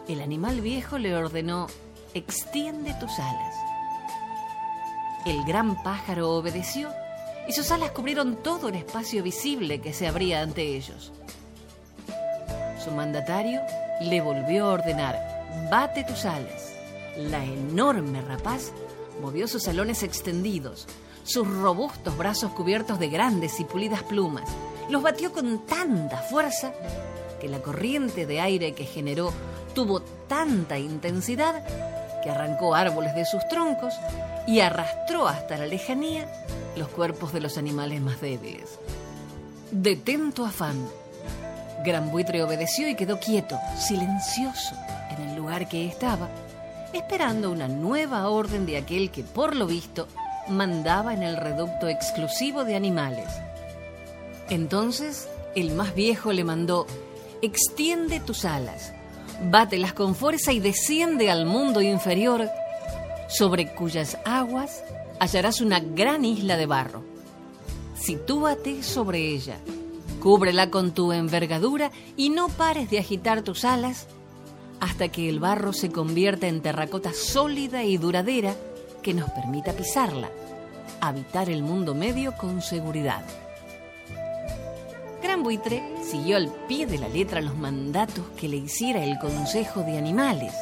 El 0.07 0.21
animal 0.21 0.61
viejo 0.61 0.99
le 0.99 1.17
ordenó, 1.17 1.69
extiende 2.13 2.93
tus 3.01 3.19
alas. 3.19 3.62
El 5.25 5.45
gran 5.45 5.81
pájaro 5.85 6.31
obedeció 6.31 6.91
y 7.47 7.53
sus 7.53 7.71
alas 7.71 7.93
cubrieron 7.93 8.43
todo 8.43 8.69
el 8.69 8.75
espacio 8.75 9.23
visible 9.23 9.81
que 9.81 9.93
se 9.93 10.09
abría 10.09 10.43
ante 10.43 10.63
ellos. 10.77 11.13
Su 12.83 12.91
mandatario 12.91 13.61
le 14.01 14.21
volvió 14.21 14.67
a 14.67 14.73
ordenar, 14.73 15.69
bate 15.71 16.03
tus 16.03 16.25
alas. 16.25 16.73
La 17.17 17.45
enorme 17.45 18.21
rapaz 18.23 18.73
movió 19.21 19.47
sus 19.47 19.63
salones 19.63 20.03
extendidos, 20.03 20.89
sus 21.23 21.47
robustos 21.47 22.17
brazos 22.17 22.51
cubiertos 22.53 22.99
de 22.99 23.09
grandes 23.09 23.61
y 23.61 23.65
pulidas 23.65 24.03
plumas. 24.03 24.51
Los 24.89 25.03
batió 25.03 25.33
con 25.33 25.65
tanta 25.67 26.17
fuerza 26.17 26.73
que 27.41 27.47
la 27.49 27.61
corriente 27.61 28.27
de 28.27 28.41
aire 28.41 28.75
que 28.75 28.85
generó 28.85 29.33
tuvo 29.73 30.03
tanta 30.03 30.79
intensidad 30.79 31.65
que 32.23 32.31
arrancó 32.31 32.75
árboles 32.75 33.15
de 33.15 33.25
sus 33.25 33.47
troncos 33.49 33.95
y 34.47 34.61
arrastró 34.61 35.29
hasta 35.29 35.57
la 35.57 35.67
lejanía 35.67 36.27
los 36.77 36.89
cuerpos 36.89 37.33
de 37.33 37.41
los 37.41 37.59
animales 37.59 38.01
más 38.01 38.21
débiles. 38.21 38.79
Detento 39.71 40.45
afán. 40.45 40.89
Gran 41.85 42.11
Buitre 42.11 42.43
obedeció 42.43 42.89
y 42.89 42.95
quedó 42.95 43.19
quieto, 43.19 43.59
silencioso, 43.79 44.77
en 45.11 45.29
el 45.29 45.37
lugar 45.37 45.69
que 45.69 45.87
estaba, 45.87 46.29
esperando 46.93 47.51
una 47.51 47.69
nueva 47.69 48.29
orden 48.29 48.67
de 48.67 48.77
aquel 48.77 49.11
que, 49.11 49.25
por 49.25 49.57
lo 49.57 49.67
visto, 49.67 50.07
mandaba 50.49 51.15
en 51.15 51.23
el 51.23 51.37
reducto 51.37 51.89
exclusivo 51.89 52.65
de 52.65 52.77
animales. 52.77 53.29
Entonces, 54.49 55.29
el 55.55 55.73
más 55.73 55.95
viejo 55.95 56.33
le 56.33 56.45
mandó, 56.45 56.87
extiende 57.41 58.21
tus 58.21 58.45
alas, 58.45 58.93
bátelas 59.51 59.93
con 59.93 60.15
fuerza 60.15 60.53
y 60.53 60.61
desciende 60.61 61.31
al 61.31 61.47
mundo 61.47 61.81
inferior, 61.81 62.49
sobre 63.33 63.73
cuyas 63.75 64.19
aguas 64.25 64.83
hallarás 65.19 65.61
una 65.61 65.81
gran 65.81 66.25
isla 66.25 66.57
de 66.57 66.67
barro. 66.67 67.03
Sitúate 67.95 68.83
sobre 68.83 69.29
ella, 69.29 69.59
cúbrela 70.21 70.71
con 70.71 70.93
tu 70.93 71.13
envergadura 71.13 71.91
y 72.17 72.31
no 72.31 72.49
pares 72.49 72.91
de 72.91 72.99
agitar 72.99 73.43
tus 73.43 73.65
alas 73.65 74.07
hasta 74.81 75.09
que 75.09 75.29
el 75.29 75.39
barro 75.39 75.73
se 75.73 75.93
convierta 75.93 76.49
en 76.49 76.61
terracota 76.61 77.13
sólida 77.13 77.85
y 77.85 77.99
duradera 77.99 78.55
que 79.03 79.15
nos 79.15 79.31
permita 79.31 79.73
pisarla, 79.73 80.29
habitar 81.01 81.49
el 81.49 81.63
mundo 81.63 81.95
medio 81.95 82.33
con 82.37 82.61
seguridad. 82.61 83.25
Gran 85.23 85.45
Buitre 85.45 85.83
siguió 86.03 86.37
al 86.37 86.49
pie 86.67 86.87
de 86.87 86.99
la 86.99 87.09
letra 87.09 87.41
los 87.41 87.57
mandatos 87.57 88.25
que 88.37 88.49
le 88.49 88.57
hiciera 88.57 89.05
el 89.05 89.19
Consejo 89.19 89.83
de 89.83 89.97
Animales. 89.97 90.53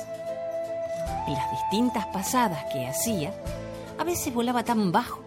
En 1.31 1.37
las 1.37 1.51
distintas 1.53 2.07
pasadas 2.07 2.65
que 2.73 2.89
hacía, 2.89 3.33
a 4.01 4.03
veces 4.03 4.35
volaba 4.35 4.65
tan 4.65 4.91
bajo 4.91 5.21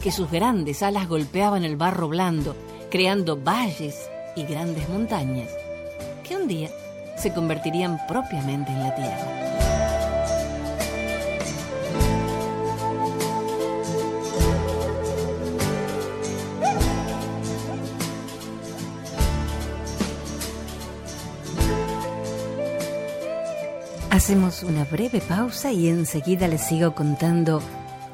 que 0.00 0.10
sus 0.10 0.30
grandes 0.30 0.82
alas 0.82 1.06
golpeaban 1.06 1.64
el 1.64 1.76
barro 1.76 2.08
blando, 2.08 2.56
creando 2.90 3.36
valles 3.36 4.08
y 4.36 4.44
grandes 4.44 4.88
montañas, 4.88 5.50
que 6.26 6.36
un 6.36 6.48
día 6.48 6.70
se 7.18 7.34
convertirían 7.34 8.00
propiamente 8.08 8.72
en 8.72 8.82
la 8.84 8.94
tierra. 8.94 9.53
Hacemos 24.14 24.62
una 24.62 24.84
breve 24.84 25.20
pausa 25.20 25.72
y 25.72 25.88
enseguida 25.88 26.46
les 26.46 26.60
sigo 26.60 26.94
contando 26.94 27.60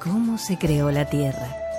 cómo 0.02 0.38
se 0.38 0.56
creó 0.56 0.90
la 0.90 1.04
Tierra. 1.10 1.69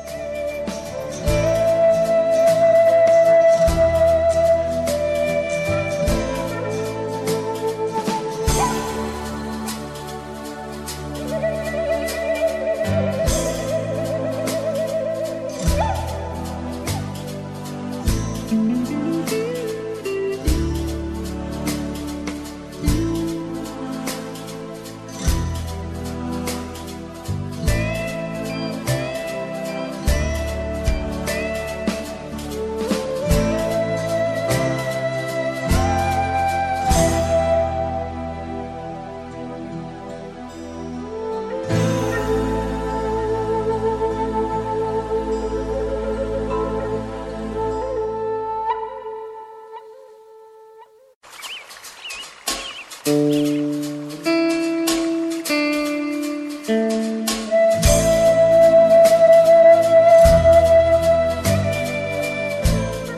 Y 53.04 53.12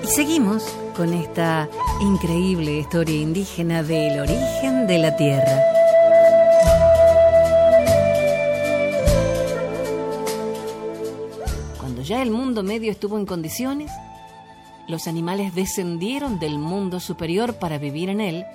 Seguimos 0.05 0.63
con 0.95 1.13
esta 1.13 1.67
increíble 1.99 2.79
historia 2.79 3.19
indígena 3.19 3.83
del 3.83 4.21
origen 4.21 4.87
de 4.87 4.97
la 4.99 5.17
tierra. 5.17 5.61
Cuando 11.77 12.03
ya 12.03 12.21
el 12.21 12.31
mundo 12.31 12.63
medio 12.63 12.89
estuvo 12.89 13.17
en 13.17 13.25
condiciones, 13.25 13.91
los 14.87 15.07
animales 15.07 15.53
descendieron 15.53 16.39
del 16.39 16.57
mundo 16.57 17.01
superior 17.01 17.55
para 17.55 17.77
vivir 17.77 18.07
en 18.09 18.21
él 18.21 18.45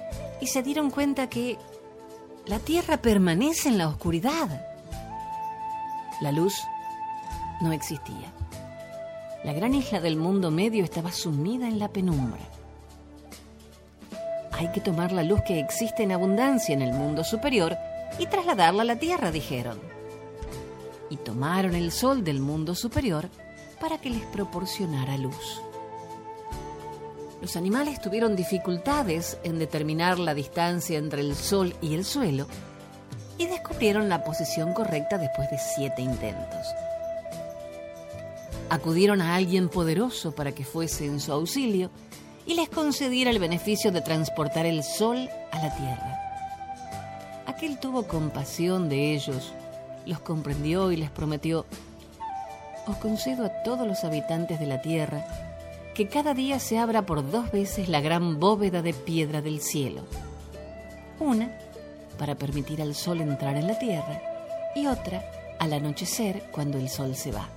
y 0.40 0.46
se 0.46 0.62
dieron 0.62 0.90
cuenta 0.90 1.28
que 1.28 1.58
la 2.46 2.58
Tierra 2.58 2.96
permanece 2.96 3.68
en 3.68 3.78
la 3.78 3.88
oscuridad. 3.88 4.66
La 6.20 6.32
luz 6.32 6.54
no 7.60 7.72
existía. 7.72 8.32
La 9.44 9.52
gran 9.52 9.74
isla 9.74 10.00
del 10.00 10.16
mundo 10.16 10.50
medio 10.50 10.82
estaba 10.82 11.12
sumida 11.12 11.68
en 11.68 11.78
la 11.78 11.88
penumbra. 11.88 12.40
Hay 14.52 14.72
que 14.72 14.80
tomar 14.80 15.12
la 15.12 15.22
luz 15.22 15.40
que 15.46 15.60
existe 15.60 16.02
en 16.02 16.12
abundancia 16.12 16.74
en 16.74 16.82
el 16.82 16.92
mundo 16.92 17.22
superior 17.22 17.76
y 18.18 18.26
trasladarla 18.26 18.82
a 18.82 18.86
la 18.86 18.96
Tierra, 18.96 19.30
dijeron. 19.30 19.78
Y 21.10 21.16
tomaron 21.16 21.74
el 21.74 21.92
sol 21.92 22.24
del 22.24 22.40
mundo 22.40 22.74
superior 22.74 23.28
para 23.80 23.98
que 23.98 24.10
les 24.10 24.24
proporcionara 24.26 25.16
luz. 25.16 25.62
Los 27.40 27.56
animales 27.56 28.00
tuvieron 28.00 28.36
dificultades 28.36 29.38
en 29.44 29.58
determinar 29.58 30.18
la 30.18 30.34
distancia 30.34 30.98
entre 30.98 31.20
el 31.20 31.34
sol 31.34 31.74
y 31.80 31.94
el 31.94 32.04
suelo 32.04 32.46
y 33.38 33.46
descubrieron 33.46 34.08
la 34.08 34.24
posición 34.24 34.74
correcta 34.74 35.18
después 35.18 35.48
de 35.50 35.58
siete 35.58 36.02
intentos 36.02 36.66
acudieron 38.70 39.20
a 39.22 39.34
alguien 39.34 39.68
poderoso 39.68 40.32
para 40.32 40.52
que 40.52 40.64
fuese 40.64 41.06
en 41.06 41.20
su 41.20 41.32
auxilio 41.32 41.90
y 42.46 42.54
les 42.54 42.68
concediera 42.68 43.30
el 43.30 43.38
beneficio 43.38 43.92
de 43.92 44.00
transportar 44.00 44.66
el 44.66 44.82
sol 44.82 45.28
a 45.52 45.58
la 45.58 45.74
tierra. 45.74 46.18
Aquel 47.46 47.78
tuvo 47.78 48.04
compasión 48.04 48.88
de 48.88 49.14
ellos, 49.14 49.52
los 50.06 50.20
comprendió 50.20 50.92
y 50.92 50.96
les 50.96 51.10
prometió, 51.10 51.66
os 52.86 52.96
concedo 52.96 53.44
a 53.44 53.62
todos 53.62 53.86
los 53.86 54.04
habitantes 54.04 54.58
de 54.60 54.66
la 54.66 54.80
tierra 54.80 55.47
que 55.98 56.06
cada 56.06 56.32
día 56.32 56.60
se 56.60 56.78
abra 56.78 57.04
por 57.04 57.28
dos 57.28 57.50
veces 57.50 57.88
la 57.88 58.00
gran 58.00 58.38
bóveda 58.38 58.82
de 58.82 58.94
piedra 58.94 59.42
del 59.42 59.60
cielo. 59.60 60.02
Una 61.18 61.50
para 62.16 62.36
permitir 62.36 62.80
al 62.80 62.94
sol 62.94 63.20
entrar 63.20 63.56
en 63.56 63.66
la 63.66 63.76
tierra 63.80 64.22
y 64.76 64.86
otra 64.86 65.28
al 65.58 65.72
anochecer 65.72 66.50
cuando 66.52 66.78
el 66.78 66.88
sol 66.88 67.16
se 67.16 67.32
va. 67.32 67.48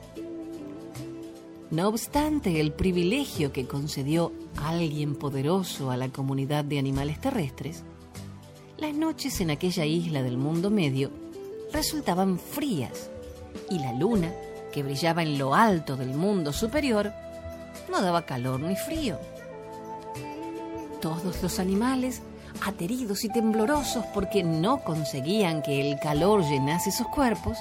No 1.69 1.87
obstante 1.87 2.59
el 2.59 2.71
privilegio 2.71 3.53
que 3.53 3.67
concedió 3.67 4.33
alguien 4.57 5.13
poderoso 5.13 5.91
a 5.91 5.95
la 5.95 6.09
comunidad 6.09 6.65
de 6.65 6.79
animales 6.79 7.21
terrestres, 7.21 7.83
las 8.79 8.95
noches 8.95 9.39
en 9.41 9.51
aquella 9.51 9.85
isla 9.85 10.23
del 10.23 10.37
mundo 10.37 10.71
medio 10.71 11.11
resultaban 11.71 12.39
frías 12.39 13.11
y 13.69 13.77
la 13.77 13.93
luna, 13.93 14.33
que 14.73 14.81
brillaba 14.81 15.21
en 15.21 15.37
lo 15.37 15.53
alto 15.53 15.95
del 15.95 16.15
mundo 16.15 16.51
superior, 16.51 17.13
no 17.91 18.01
daba 18.01 18.25
calor 18.25 18.61
ni 18.61 18.75
frío. 18.75 19.19
Todos 21.01 21.41
los 21.43 21.59
animales, 21.59 22.21
ateridos 22.65 23.23
y 23.23 23.29
temblorosos 23.29 24.05
porque 24.13 24.43
no 24.43 24.83
conseguían 24.83 25.61
que 25.61 25.91
el 25.91 25.99
calor 25.99 26.43
llenase 26.43 26.91
sus 26.91 27.07
cuerpos, 27.07 27.57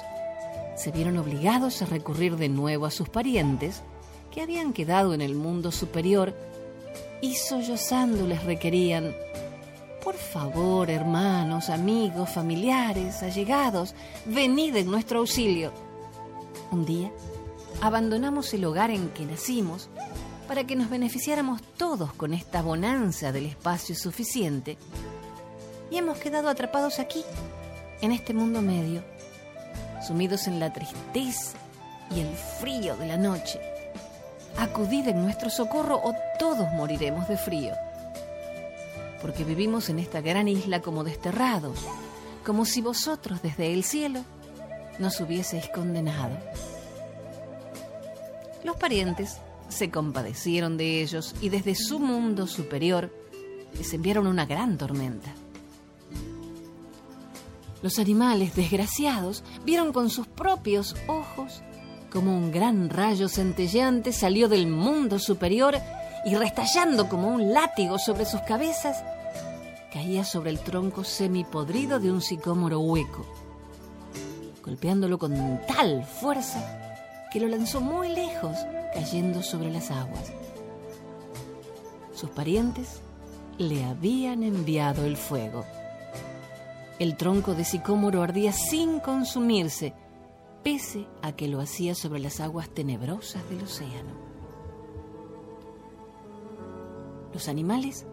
se 0.75 0.91
vieron 0.91 1.17
obligados 1.17 1.81
a 1.81 1.85
recurrir 1.85 2.37
de 2.37 2.49
nuevo 2.49 2.85
a 2.85 2.91
sus 2.91 3.09
parientes 3.09 3.83
que 4.31 4.41
habían 4.41 4.73
quedado 4.73 5.13
en 5.13 5.21
el 5.21 5.35
mundo 5.35 5.71
superior 5.71 6.33
y 7.21 7.35
sollozando 7.35 8.25
les 8.25 8.43
requerían, 8.43 9.13
por 10.03 10.15
favor, 10.15 10.89
hermanos, 10.89 11.69
amigos, 11.69 12.29
familiares, 12.29 13.21
allegados, 13.21 13.93
venid 14.25 14.75
en 14.77 14.89
nuestro 14.89 15.19
auxilio. 15.19 15.71
Un 16.71 16.85
día 16.85 17.11
abandonamos 17.81 18.53
el 18.53 18.65
hogar 18.65 18.91
en 18.91 19.09
que 19.09 19.25
nacimos 19.25 19.89
para 20.51 20.67
que 20.67 20.75
nos 20.75 20.89
beneficiáramos 20.89 21.61
todos 21.77 22.11
con 22.11 22.33
esta 22.33 22.61
bonanza 22.61 23.31
del 23.31 23.45
espacio 23.45 23.95
suficiente 23.95 24.77
y 25.89 25.95
hemos 25.95 26.17
quedado 26.17 26.49
atrapados 26.49 26.99
aquí, 26.99 27.23
en 28.01 28.11
este 28.11 28.33
mundo 28.33 28.61
medio, 28.61 29.01
sumidos 30.05 30.47
en 30.47 30.59
la 30.59 30.73
tristeza 30.73 31.53
y 32.13 32.19
el 32.19 32.35
frío 32.35 32.97
de 32.97 33.07
la 33.07 33.15
noche 33.15 33.61
acudid 34.57 35.07
en 35.07 35.21
nuestro 35.21 35.49
socorro 35.49 36.01
o 36.03 36.13
todos 36.37 36.69
moriremos 36.73 37.29
de 37.29 37.37
frío. 37.37 37.73
Porque 39.21 39.45
vivimos 39.45 39.87
en 39.87 39.99
esta 39.99 40.19
gran 40.19 40.49
isla 40.49 40.81
como 40.81 41.05
desterrados, 41.05 41.79
como 42.45 42.65
si 42.65 42.81
vosotros 42.81 43.41
desde 43.41 43.71
el 43.71 43.85
cielo 43.85 44.25
nos 44.99 45.21
hubieseis 45.21 45.69
condenado. 45.69 46.37
Los 48.65 48.75
parientes 48.75 49.39
se 49.71 49.89
compadecieron 49.89 50.77
de 50.77 51.01
ellos 51.01 51.35
y 51.41 51.49
desde 51.49 51.75
su 51.75 51.99
mundo 51.99 52.47
superior 52.47 53.11
les 53.77 53.93
enviaron 53.93 54.27
una 54.27 54.45
gran 54.45 54.77
tormenta. 54.77 55.33
Los 57.81 57.97
animales 57.97 58.55
desgraciados 58.55 59.43
vieron 59.65 59.91
con 59.91 60.09
sus 60.09 60.27
propios 60.27 60.95
ojos 61.07 61.63
como 62.11 62.37
un 62.37 62.51
gran 62.51 62.89
rayo 62.89 63.29
centelleante 63.29 64.11
salió 64.11 64.49
del 64.49 64.67
mundo 64.67 65.17
superior 65.17 65.77
y 66.25 66.35
restallando 66.35 67.07
como 67.07 67.29
un 67.29 67.53
látigo 67.53 67.97
sobre 67.97 68.25
sus 68.25 68.41
cabezas, 68.41 69.01
caía 69.93 70.25
sobre 70.25 70.51
el 70.51 70.59
tronco 70.59 71.03
semipodrido 71.03 71.99
de 71.99 72.11
un 72.11 72.21
sicómoro 72.21 72.81
hueco, 72.81 73.25
golpeándolo 74.63 75.17
con 75.17 75.61
tal 75.65 76.03
fuerza 76.03 76.81
que 77.31 77.39
lo 77.39 77.47
lanzó 77.47 77.79
muy 77.79 78.09
lejos, 78.09 78.57
cayendo 78.93 79.41
sobre 79.41 79.71
las 79.71 79.91
aguas. 79.91 80.31
Sus 82.13 82.29
parientes 82.29 83.01
le 83.57 83.83
habían 83.83 84.43
enviado 84.43 85.05
el 85.05 85.17
fuego. 85.17 85.65
El 86.99 87.15
tronco 87.17 87.55
de 87.55 87.65
sicómoro 87.65 88.21
ardía 88.21 88.51
sin 88.51 88.99
consumirse 88.99 89.93
pese 90.63 91.07
a 91.21 91.31
que 91.31 91.47
lo 91.47 91.59
hacía 91.59 91.95
sobre 91.95 92.19
las 92.19 92.39
aguas 92.39 92.69
tenebrosas 92.69 93.47
del 93.49 93.63
océano. 93.63 94.11
Los 97.33 97.47
animales 97.47 98.05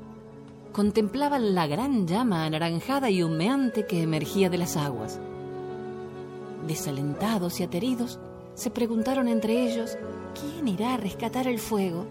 contemplaban 0.73 1.55
la 1.55 1.67
gran 1.67 2.07
llama 2.07 2.45
anaranjada 2.45 3.11
y 3.11 3.23
humeante 3.23 3.87
que 3.87 4.03
emergía 4.03 4.49
de 4.49 4.59
las 4.59 4.77
aguas. 4.77 5.19
Desalentados 6.67 7.61
y 7.61 7.65
ateridos, 7.65 8.21
se 8.55 8.71
preguntaron 8.71 9.29
entre 9.29 9.65
ellos, 9.65 9.97
¿quién 10.35 10.69
irá 10.69 10.95
a 10.95 10.97
rescatar 10.97 11.47
el 11.47 11.59
fuego? 11.59 12.07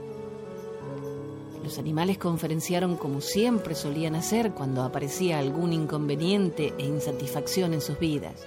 Los 1.63 1.77
animales 1.77 2.17
conferenciaron 2.17 2.95
como 2.95 3.19
siempre 3.19 3.75
solían 3.75 4.15
hacer 4.15 4.51
cuando 4.53 4.83
aparecía 4.83 5.39
algún 5.39 5.73
inconveniente 5.73 6.73
e 6.77 6.85
insatisfacción 6.85 7.73
en 7.73 7.81
sus 7.81 7.99
vidas. 7.99 8.45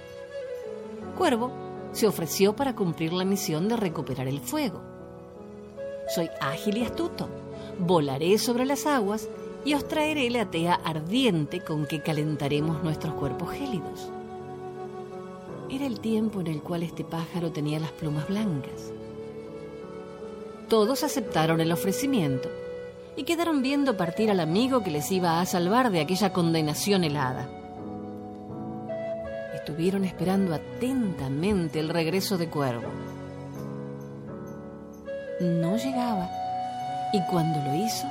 Cuervo 1.17 1.51
se 1.91 2.07
ofreció 2.07 2.55
para 2.55 2.75
cumplir 2.75 3.13
la 3.13 3.25
misión 3.25 3.67
de 3.67 3.77
recuperar 3.77 4.27
el 4.27 4.39
fuego. 4.39 4.81
Soy 6.15 6.29
ágil 6.39 6.77
y 6.77 6.83
astuto, 6.83 7.29
volaré 7.79 8.37
sobre 8.37 8.65
las 8.65 8.85
aguas 8.85 9.29
y 9.63 9.75
os 9.75 9.87
traeré 9.87 10.29
la 10.29 10.49
tea 10.49 10.73
ardiente 10.73 11.61
con 11.63 11.85
que 11.85 12.01
calentaremos 12.01 12.83
nuestros 12.83 13.13
cuerpos 13.13 13.51
gélidos. 13.51 14.09
Era 15.69 15.85
el 15.85 15.99
tiempo 15.99 16.41
en 16.41 16.47
el 16.47 16.61
cual 16.61 16.83
este 16.83 17.03
pájaro 17.03 17.51
tenía 17.51 17.79
las 17.79 17.91
plumas 17.91 18.27
blancas. 18.27 18.91
Todos 20.71 21.03
aceptaron 21.03 21.61
el 21.61 21.71
ofrecimiento 21.71 22.49
y 23.15 23.25
quedaron 23.25 23.61
viendo 23.61 23.95
partir 23.95 24.31
al 24.31 24.39
amigo 24.39 24.81
que 24.81 24.89
les 24.89 25.11
iba 25.11 25.39
a 25.39 25.45
salvar 25.45 25.91
de 25.91 25.99
aquella 25.99 26.33
condenación 26.33 27.03
helada 27.03 27.47
estuvieron 29.61 30.05
esperando 30.05 30.55
atentamente 30.55 31.79
el 31.79 31.89
regreso 31.89 32.37
de 32.37 32.49
Cuervo. 32.49 32.89
No 35.39 35.77
llegaba 35.77 36.29
y 37.13 37.21
cuando 37.29 37.59
lo 37.63 37.75
hizo, 37.75 38.07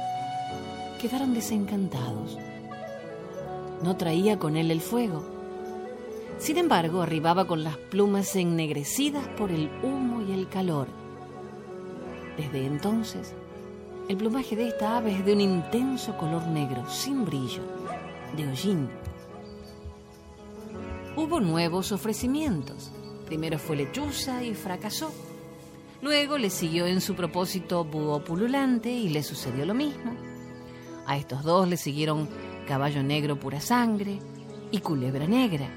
quedaron 1.00 1.34
desencantados. 1.34 2.38
No 3.82 3.96
traía 3.96 4.38
con 4.38 4.56
él 4.56 4.70
el 4.70 4.80
fuego. 4.80 5.24
Sin 6.38 6.56
embargo, 6.56 7.02
arribaba 7.02 7.46
con 7.46 7.64
las 7.64 7.76
plumas 7.76 8.36
ennegrecidas 8.36 9.26
por 9.36 9.50
el 9.50 9.70
humo 9.82 10.22
y 10.22 10.32
el 10.32 10.48
calor. 10.48 10.99
Desde 12.40 12.66
entonces, 12.66 13.34
el 14.08 14.16
plumaje 14.16 14.56
de 14.56 14.68
esta 14.68 14.96
ave 14.96 15.12
es 15.12 15.24
de 15.24 15.32
un 15.32 15.40
intenso 15.40 16.16
color 16.16 16.46
negro, 16.46 16.88
sin 16.88 17.24
brillo, 17.24 17.62
de 18.36 18.48
hollín 18.48 18.88
hubo 21.16 21.40
nuevos 21.40 21.92
ofrecimientos. 21.92 22.90
Primero 23.26 23.58
fue 23.58 23.76
lechuza 23.76 24.42
y 24.42 24.54
fracasó. 24.54 25.12
Luego 26.02 26.38
le 26.38 26.50
siguió 26.50 26.86
en 26.86 27.00
su 27.00 27.14
propósito 27.14 27.84
Búho 27.84 28.24
Pululante 28.24 28.90
y 28.90 29.10
le 29.10 29.22
sucedió 29.22 29.66
lo 29.66 29.74
mismo. 29.74 30.14
A 31.06 31.18
estos 31.18 31.42
dos 31.44 31.68
le 31.68 31.76
siguieron 31.76 32.28
Caballo 32.66 33.02
Negro 33.02 33.38
Pura 33.38 33.60
Sangre 33.60 34.18
y 34.70 34.80
Culebra 34.80 35.26
Negra, 35.26 35.68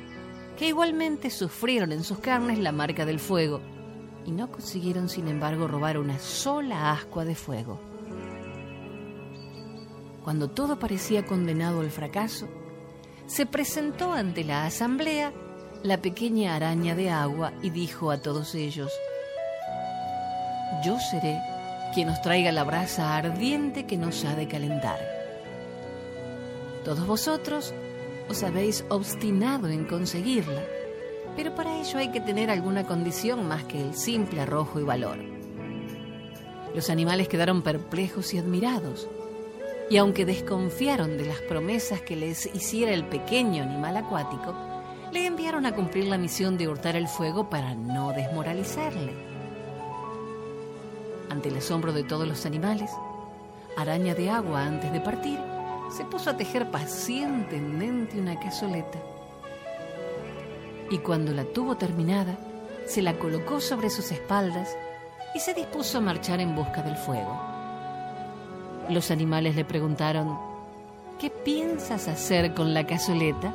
que 0.58 0.68
igualmente 0.68 1.30
sufrieron 1.30 1.92
en 1.92 2.04
sus 2.04 2.20
carnes 2.20 2.60
la 2.60 2.72
marca 2.72 3.06
del 3.06 3.20
fuego 3.20 3.60
y 4.26 4.32
no 4.32 4.52
consiguieron 4.52 5.10
sin 5.10 5.28
embargo 5.28 5.68
robar 5.68 5.98
una 5.98 6.20
sola 6.20 6.92
ascua 6.92 7.26
de 7.26 7.36
fuego. 7.36 7.80
Cuando 10.24 10.50
todo 10.50 10.80
parecía 10.80 11.26
condenado 11.26 11.82
al 11.82 11.92
fracaso, 11.92 12.48
se 13.26 13.46
presentó 13.46 14.14
ante 14.14 14.44
la 14.44 14.66
asamblea 14.66 15.34
la 15.84 16.02
pequeña 16.02 16.56
araña 16.56 16.96
de 16.96 17.10
agua 17.10 17.52
y 17.62 17.70
dijo 17.70 18.10
a 18.10 18.22
todos 18.22 18.56
ellos, 18.56 18.92
Yo 20.84 20.98
seré 21.00 21.40
quien 21.94 22.10
os 22.10 22.22
traiga 22.22 22.52
la 22.52 22.64
brasa 22.64 23.16
ardiente 23.16 23.86
que 23.86 23.98
nos 23.98 24.24
ha 24.26 24.36
de 24.36 24.48
calentar. 24.48 25.00
Todos 26.86 27.06
vosotros 27.06 27.74
os 28.30 28.44
habéis 28.44 28.86
obstinado 28.90 29.68
en 29.68 29.86
conseguirla, 29.86 30.64
pero 31.36 31.56
para 31.56 31.78
ello 31.78 32.00
hay 32.00 32.10
que 32.10 32.22
tener 32.22 32.50
alguna 32.50 32.86
condición 32.86 33.48
más 33.48 33.64
que 33.64 33.82
el 33.82 33.96
simple 33.96 34.42
arrojo 34.42 34.80
y 34.80 34.84
valor. 34.84 35.18
Los 36.76 36.90
animales 36.90 37.28
quedaron 37.28 37.62
perplejos 37.62 38.34
y 38.34 38.40
admirados, 38.40 39.08
y 39.90 39.98
aunque 39.98 40.26
desconfiaron 40.26 41.18
de 41.18 41.26
las 41.26 41.40
promesas 41.42 42.02
que 42.02 42.16
les 42.16 42.48
hiciera 42.56 42.94
el 42.94 43.06
pequeño 43.06 43.64
animal 43.64 43.98
acuático, 43.98 44.56
le 45.12 45.26
enviaron 45.28 45.66
a 45.66 45.76
cumplir 45.76 46.06
la 46.06 46.18
misión 46.18 46.58
de 46.58 46.68
hurtar 46.68 46.96
el 46.96 47.08
fuego 47.08 47.50
para 47.50 47.76
no 47.76 48.12
desmoralizarle. 48.14 49.14
Ante 51.30 51.50
el 51.50 51.58
asombro 51.58 51.94
de 51.94 52.04
todos 52.04 52.28
los 52.28 52.46
animales, 52.46 52.90
Araña 53.78 54.16
de 54.16 54.30
Agua, 54.30 54.66
antes 54.66 54.92
de 54.92 55.00
partir, 55.00 55.40
se 55.96 56.06
puso 56.06 56.32
a 56.32 56.38
tejer 56.38 56.72
pacientemente 56.72 58.20
una 58.20 58.40
cazoleta. 58.40 59.13
Y 60.94 61.00
cuando 61.00 61.34
la 61.34 61.44
tuvo 61.44 61.76
terminada, 61.76 62.38
se 62.86 63.02
la 63.02 63.18
colocó 63.18 63.60
sobre 63.60 63.90
sus 63.90 64.12
espaldas 64.12 64.78
y 65.34 65.40
se 65.40 65.56
dispuso 65.56 65.98
a 65.98 66.02
marchar 66.02 66.40
en 66.40 66.56
busca 66.56 66.84
del 66.84 66.96
fuego. 66.96 67.36
Los 68.90 69.10
animales 69.10 69.56
le 69.56 69.66
preguntaron, 69.66 70.38
¿qué 71.20 71.32
piensas 71.32 72.08
hacer 72.08 72.54
con 72.54 72.76
la 72.76 72.86
cazoleta? 72.86 73.52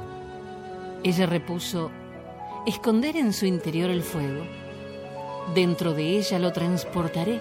Ella 1.05 1.27
repuso, 1.27 1.92
esconder 2.66 3.16
en 3.16 3.33
su 3.33 3.46
interior 3.46 3.88
el 3.90 4.03
fuego. 4.03 4.42
Dentro 5.55 5.94
de 5.94 6.18
ella 6.18 6.40
lo 6.40 6.53
transportaré. 6.53 7.40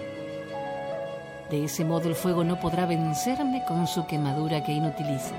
De 1.50 1.64
ese 1.64 1.84
modo 1.84 2.08
el 2.08 2.14
fuego 2.14 2.44
no 2.44 2.60
podrá 2.60 2.86
vencerme 2.86 3.64
con 3.66 3.88
su 3.88 4.06
quemadura 4.06 4.62
que 4.62 4.70
inutiliza. 4.70 5.34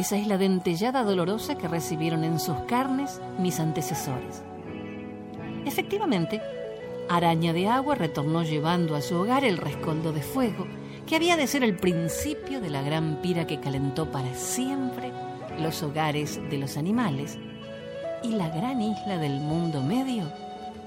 Esa 0.00 0.16
es 0.16 0.26
la 0.26 0.38
dentellada 0.38 1.02
dolorosa 1.02 1.58
que 1.58 1.68
recibieron 1.68 2.24
en 2.24 2.40
sus 2.40 2.56
carnes 2.60 3.20
mis 3.38 3.60
antecesores. 3.60 4.42
Efectivamente, 5.66 6.40
Araña 7.10 7.52
de 7.52 7.68
Agua 7.68 7.96
retornó 7.96 8.42
llevando 8.42 8.96
a 8.96 9.02
su 9.02 9.16
hogar 9.16 9.44
el 9.44 9.58
rescoldo 9.58 10.14
de 10.14 10.22
fuego, 10.22 10.66
que 11.06 11.16
había 11.16 11.36
de 11.36 11.46
ser 11.46 11.62
el 11.62 11.76
principio 11.76 12.62
de 12.62 12.70
la 12.70 12.80
gran 12.80 13.16
pira 13.16 13.46
que 13.46 13.60
calentó 13.60 14.10
para 14.10 14.34
siempre 14.34 15.12
los 15.58 15.82
hogares 15.82 16.40
de 16.48 16.56
los 16.56 16.78
animales 16.78 17.36
y 18.22 18.28
la 18.28 18.48
gran 18.48 18.80
isla 18.80 19.18
del 19.18 19.38
mundo 19.38 19.82
medio 19.82 20.32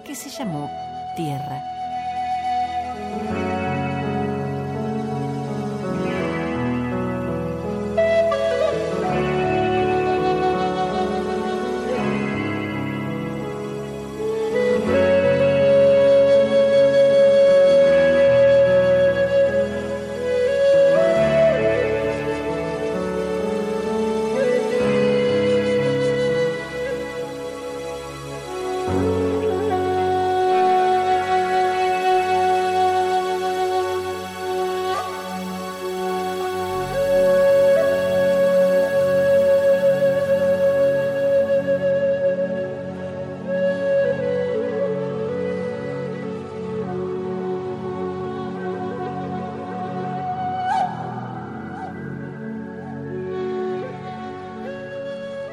que 0.03 0.15
se 0.15 0.31
llamó 0.31 0.71
Tierra. 1.15 1.72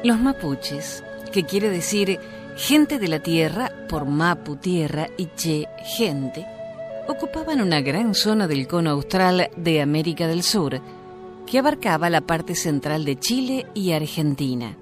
Los 0.03 0.19
mapuches, 0.19 1.03
que 1.31 1.43
quiere 1.43 1.69
decir 1.69 2.19
gente 2.57 2.97
de 2.97 3.07
la 3.07 3.19
tierra 3.19 3.71
por 3.87 4.05
mapu 4.05 4.55
tierra 4.55 5.07
y 5.15 5.27
che 5.35 5.67
gente, 5.97 6.45
ocupaban 7.07 7.61
una 7.61 7.81
gran 7.81 8.15
zona 8.15 8.47
del 8.47 8.67
cono 8.67 8.91
austral 8.91 9.51
de 9.55 9.81
América 9.81 10.27
del 10.27 10.43
Sur, 10.43 10.81
que 11.45 11.59
abarcaba 11.59 12.09
la 12.09 12.21
parte 12.21 12.55
central 12.55 13.05
de 13.05 13.19
Chile 13.19 13.67
y 13.73 13.91
Argentina. 13.91 14.75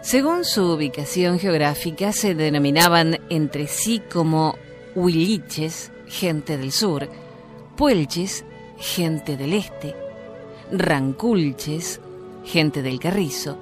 Según 0.00 0.44
su 0.44 0.64
ubicación 0.64 1.38
geográfica, 1.38 2.12
se 2.12 2.34
denominaban 2.34 3.18
entre 3.28 3.66
sí 3.66 4.00
como 4.10 4.56
huilliches, 4.94 5.90
gente 6.06 6.56
del 6.56 6.72
sur, 6.72 7.08
puelches, 7.76 8.44
gente 8.78 9.36
del 9.36 9.52
este, 9.52 9.94
ranculches, 10.70 12.00
gente 12.46 12.80
del 12.80 13.00
Carrizo, 13.00 13.58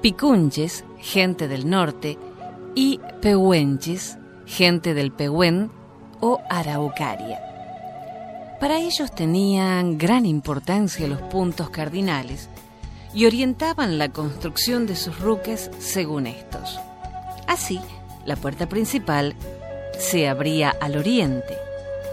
Picunches, 0.00 0.84
gente 0.98 1.46
del 1.46 1.68
norte, 1.68 2.18
y 2.74 2.98
Pehuenches, 3.20 4.18
gente 4.46 4.94
del 4.94 5.12
Pehuen 5.12 5.70
o 6.20 6.40
Araucaria. 6.50 7.40
Para 8.58 8.78
ellos 8.78 9.14
tenían 9.14 9.98
gran 9.98 10.24
importancia 10.24 11.06
los 11.06 11.20
puntos 11.20 11.70
cardinales 11.70 12.48
y 13.12 13.26
orientaban 13.26 13.98
la 13.98 14.08
construcción 14.08 14.86
de 14.86 14.96
sus 14.96 15.20
ruques 15.20 15.70
según 15.78 16.26
estos. 16.26 16.80
Así, 17.46 17.80
la 18.24 18.36
puerta 18.36 18.68
principal 18.68 19.34
se 19.98 20.28
abría 20.28 20.70
al 20.80 20.96
oriente. 20.96 21.58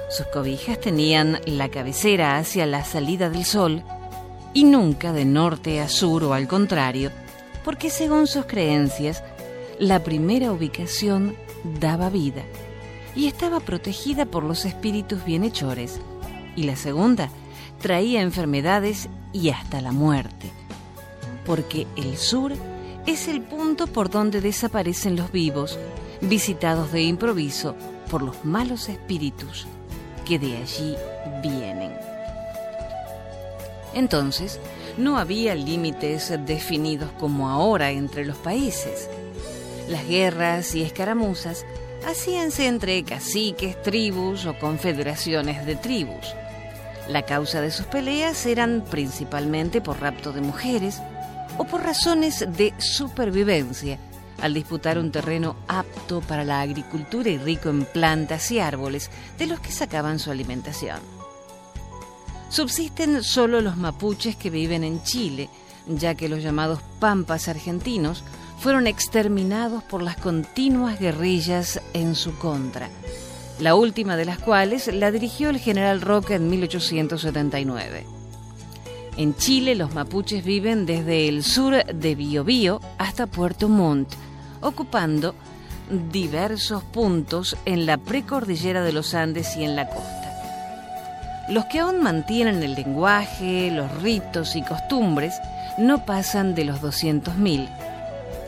Sus 0.10 0.26
cobijas 0.28 0.80
tenían 0.82 1.40
la 1.46 1.70
cabecera 1.70 2.38
hacia 2.38 2.66
la 2.66 2.84
salida 2.84 3.30
del 3.30 3.46
sol 3.46 3.84
y 4.54 4.64
nunca 4.64 5.14
de 5.14 5.26
norte 5.26 5.80
a 5.80 5.90
sur 5.90 6.24
o 6.24 6.34
al 6.34 6.48
contrario, 6.48 7.12
porque 7.64 7.90
según 7.90 8.28
sus 8.28 8.46
creencias, 8.46 9.24
la 9.80 10.04
primera 10.04 10.52
ubicación 10.52 11.36
daba 11.80 12.10
vida 12.10 12.44
y 13.16 13.28
estaba 13.28 13.60
protegida 13.60 14.26
por 14.26 14.44
los 14.44 14.66
espíritus 14.66 15.24
bienhechores, 15.26 16.00
y 16.56 16.64
la 16.64 16.76
segunda 16.76 17.30
traía 17.80 18.22
enfermedades 18.22 19.10
y 19.34 19.50
hasta 19.50 19.82
la 19.82 19.92
muerte, 19.92 20.52
porque 21.46 21.88
el 21.96 22.18
sur 22.18 22.54
es 23.06 23.28
el 23.28 23.42
punto 23.42 23.88
por 23.88 24.10
donde 24.10 24.42
desaparecen 24.42 25.16
los 25.16 25.32
vivos, 25.32 25.80
visitados 26.22 26.92
de 26.92 27.04
improviso 27.04 27.76
por 28.10 28.22
los 28.22 28.44
malos 28.44 28.90
espíritus 28.90 29.68
que 30.26 30.38
de 30.38 30.58
allí 30.58 30.96
vienen. 31.42 32.09
Entonces, 33.94 34.60
no 34.98 35.18
había 35.18 35.56
límites 35.56 36.34
definidos 36.46 37.12
como 37.20 37.50
ahora 37.50 37.92
entre 37.92 38.26
los 38.26 38.38
países. 38.38 39.10
Las 39.88 40.08
guerras 40.08 40.76
y 40.76 40.84
escaramuzas 40.84 41.66
hacíanse 42.06 42.68
entre 42.68 43.04
caciques, 43.04 43.82
tribus 43.82 44.46
o 44.46 44.58
confederaciones 44.58 45.66
de 45.66 45.76
tribus. 45.76 46.34
La 47.08 47.24
causa 47.24 47.62
de 47.62 47.72
sus 47.72 47.88
peleas 47.88 48.46
eran 48.46 48.84
principalmente 48.90 49.82
por 49.82 50.00
rapto 50.00 50.32
de 50.32 50.42
mujeres 50.42 51.02
o 51.58 51.66
por 51.66 51.84
razones 51.84 52.46
de 52.56 52.74
supervivencia, 52.78 53.98
al 54.42 54.54
disputar 54.54 54.98
un 55.00 55.12
terreno 55.12 55.56
apto 55.68 56.22
para 56.22 56.44
la 56.44 56.62
agricultura 56.62 57.30
y 57.30 57.38
rico 57.38 57.70
en 57.70 57.86
plantas 57.86 58.52
y 58.52 58.60
árboles 58.60 59.10
de 59.38 59.48
los 59.48 59.60
que 59.60 59.72
sacaban 59.72 60.20
su 60.20 60.32
alimentación. 60.32 61.19
Subsisten 62.50 63.24
solo 63.24 63.62
los 63.62 63.78
mapuches 63.78 64.36
que 64.36 64.50
viven 64.50 64.84
en 64.84 65.04
Chile, 65.04 65.50
ya 65.88 66.16
que 66.16 66.30
los 66.30 66.42
llamados 66.42 66.80
pampas 67.00 67.48
argentinos 67.48 68.24
fueron 68.60 68.88
exterminados 68.88 69.84
por 69.84 70.02
las 70.02 70.18
continuas 70.18 71.00
guerrillas 71.00 71.80
en 71.94 72.16
su 72.16 72.38
contra, 72.38 72.90
la 73.60 73.76
última 73.76 74.18
de 74.18 74.26
las 74.26 74.40
cuales 74.40 74.88
la 74.94 75.12
dirigió 75.12 75.50
el 75.50 75.60
general 75.60 76.02
Roca 76.02 76.36
en 76.36 76.50
1879. 76.50 78.06
En 79.16 79.36
Chile 79.36 79.76
los 79.76 79.94
mapuches 79.94 80.44
viven 80.44 80.88
desde 80.88 81.28
el 81.28 81.44
sur 81.44 81.86
de 81.86 82.16
Biobío 82.16 82.82
hasta 82.98 83.28
Puerto 83.28 83.70
Montt, 83.70 84.14
ocupando 84.62 85.36
diversos 86.12 86.84
puntos 86.84 87.58
en 87.66 87.86
la 87.86 87.98
precordillera 87.98 88.82
de 88.82 88.94
los 88.94 89.14
Andes 89.14 89.56
y 89.56 89.64
en 89.64 89.76
la 89.76 89.88
costa. 89.88 90.19
Los 91.50 91.66
que 91.66 91.80
aún 91.80 92.04
mantienen 92.04 92.62
el 92.62 92.76
lenguaje, 92.76 93.72
los 93.72 93.92
ritos 94.04 94.56
y 94.56 94.62
costumbres 94.62 95.42
no 95.80 96.06
pasan 96.06 96.54
de 96.54 96.64
los 96.64 96.80
200.000, 96.82 97.68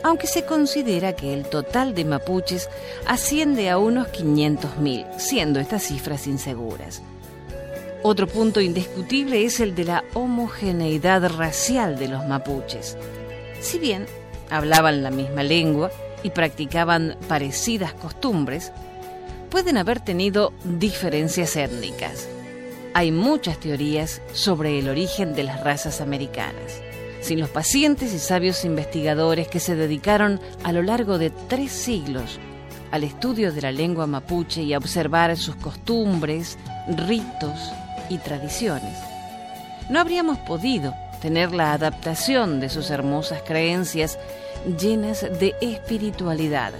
aunque 0.04 0.28
se 0.28 0.44
considera 0.44 1.14
que 1.14 1.34
el 1.34 1.44
total 1.46 1.96
de 1.96 2.04
mapuches 2.04 2.68
asciende 3.06 3.70
a 3.70 3.78
unos 3.78 4.06
500.000, 4.08 5.18
siendo 5.18 5.58
estas 5.58 5.82
cifras 5.82 6.28
inseguras. 6.28 7.02
Otro 8.04 8.28
punto 8.28 8.60
indiscutible 8.60 9.44
es 9.44 9.58
el 9.58 9.74
de 9.74 9.84
la 9.84 10.04
homogeneidad 10.14 11.28
racial 11.36 11.98
de 11.98 12.06
los 12.06 12.24
mapuches. 12.26 12.96
Si 13.60 13.80
bien 13.80 14.06
hablaban 14.48 15.02
la 15.02 15.10
misma 15.10 15.42
lengua 15.42 15.90
y 16.22 16.30
practicaban 16.30 17.16
parecidas 17.26 17.94
costumbres, 17.94 18.70
pueden 19.50 19.76
haber 19.76 19.98
tenido 19.98 20.52
diferencias 20.64 21.56
étnicas. 21.56 22.28
Hay 22.94 23.10
muchas 23.10 23.58
teorías 23.58 24.20
sobre 24.34 24.78
el 24.78 24.88
origen 24.88 25.34
de 25.34 25.44
las 25.44 25.64
razas 25.64 26.02
americanas. 26.02 26.82
Sin 27.22 27.40
los 27.40 27.48
pacientes 27.48 28.12
y 28.12 28.18
sabios 28.18 28.66
investigadores 28.66 29.48
que 29.48 29.60
se 29.60 29.76
dedicaron 29.76 30.40
a 30.62 30.72
lo 30.72 30.82
largo 30.82 31.18
de 31.18 31.30
tres 31.30 31.72
siglos 31.72 32.38
al 32.90 33.04
estudio 33.04 33.50
de 33.52 33.62
la 33.62 33.72
lengua 33.72 34.06
mapuche 34.06 34.62
y 34.62 34.74
a 34.74 34.78
observar 34.78 35.34
sus 35.38 35.56
costumbres, 35.56 36.58
ritos 37.06 37.72
y 38.10 38.18
tradiciones, 38.18 38.98
no 39.88 39.98
habríamos 39.98 40.36
podido 40.38 40.94
tener 41.22 41.52
la 41.52 41.72
adaptación 41.72 42.60
de 42.60 42.68
sus 42.68 42.90
hermosas 42.90 43.42
creencias 43.46 44.18
llenas 44.78 45.22
de 45.22 45.54
espiritualidad. 45.62 46.74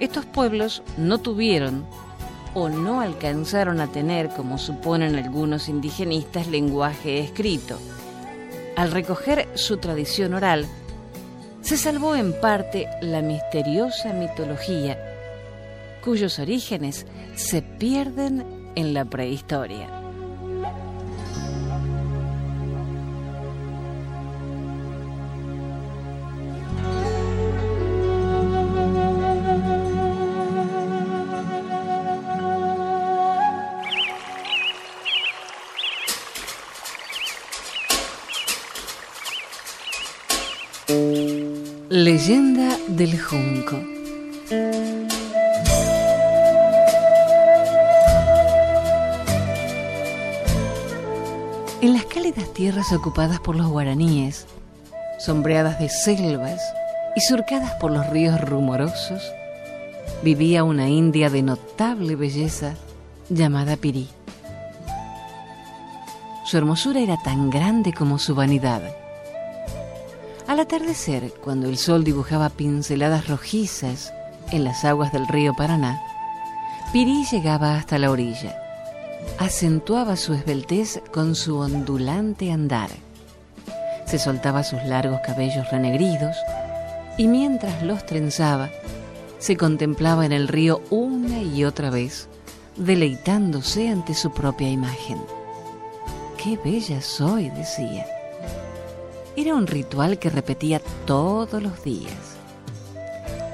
Estos 0.00 0.24
pueblos 0.24 0.82
no 0.96 1.18
tuvieron 1.18 1.84
o 2.54 2.68
no 2.68 3.00
alcanzaron 3.00 3.80
a 3.80 3.88
tener, 3.88 4.30
como 4.30 4.58
suponen 4.58 5.16
algunos 5.16 5.68
indigenistas, 5.68 6.46
lenguaje 6.46 7.18
escrito. 7.18 7.78
Al 8.76 8.90
recoger 8.90 9.48
su 9.54 9.76
tradición 9.76 10.34
oral, 10.34 10.66
se 11.60 11.76
salvó 11.76 12.14
en 12.14 12.38
parte 12.40 12.88
la 13.00 13.22
misteriosa 13.22 14.12
mitología, 14.12 14.98
cuyos 16.04 16.38
orígenes 16.38 17.06
se 17.34 17.62
pierden 17.62 18.44
en 18.74 18.94
la 18.94 19.04
prehistoria. 19.04 20.03
Leyenda 41.90 42.78
del 42.88 43.20
Junco. 43.20 43.76
En 51.82 51.92
las 51.92 52.06
cálidas 52.06 52.50
tierras 52.54 52.90
ocupadas 52.94 53.38
por 53.40 53.54
los 53.54 53.66
guaraníes, 53.66 54.46
sombreadas 55.18 55.78
de 55.78 55.90
selvas 55.90 56.62
y 57.16 57.20
surcadas 57.20 57.72
por 57.74 57.92
los 57.92 58.08
ríos 58.08 58.40
rumorosos, 58.40 59.22
vivía 60.22 60.64
una 60.64 60.88
india 60.88 61.28
de 61.28 61.42
notable 61.42 62.16
belleza 62.16 62.76
llamada 63.28 63.76
Pirí. 63.76 64.08
Su 66.46 66.56
hermosura 66.56 67.00
era 67.00 67.18
tan 67.22 67.50
grande 67.50 67.92
como 67.92 68.18
su 68.18 68.34
vanidad 68.34 69.03
al 70.54 70.60
atardecer, 70.60 71.32
cuando 71.42 71.68
el 71.68 71.76
sol 71.76 72.04
dibujaba 72.04 72.48
pinceladas 72.48 73.26
rojizas 73.26 74.12
en 74.52 74.62
las 74.62 74.84
aguas 74.84 75.12
del 75.12 75.26
río 75.26 75.52
Paraná, 75.54 76.00
Pirí 76.92 77.24
llegaba 77.24 77.76
hasta 77.76 77.98
la 77.98 78.12
orilla. 78.12 78.56
Acentuaba 79.38 80.14
su 80.14 80.32
esbeltez 80.32 81.02
con 81.12 81.34
su 81.34 81.58
ondulante 81.58 82.52
andar. 82.52 82.88
Se 84.06 84.20
soltaba 84.20 84.62
sus 84.62 84.80
largos 84.84 85.18
cabellos 85.26 85.68
renegridos 85.72 86.36
y 87.18 87.26
mientras 87.26 87.82
los 87.82 88.06
trenzaba, 88.06 88.70
se 89.40 89.56
contemplaba 89.56 90.24
en 90.24 90.32
el 90.32 90.46
río 90.46 90.82
una 90.90 91.42
y 91.42 91.64
otra 91.64 91.90
vez, 91.90 92.28
deleitándose 92.76 93.88
ante 93.88 94.14
su 94.14 94.32
propia 94.32 94.70
imagen. 94.70 95.20
¡Qué 96.36 96.56
bella 96.64 97.02
soy! 97.02 97.50
decía. 97.50 98.06
Era 99.36 99.54
un 99.54 99.66
ritual 99.66 100.18
que 100.18 100.30
repetía 100.30 100.80
todos 101.06 101.60
los 101.60 101.82
días. 101.82 102.14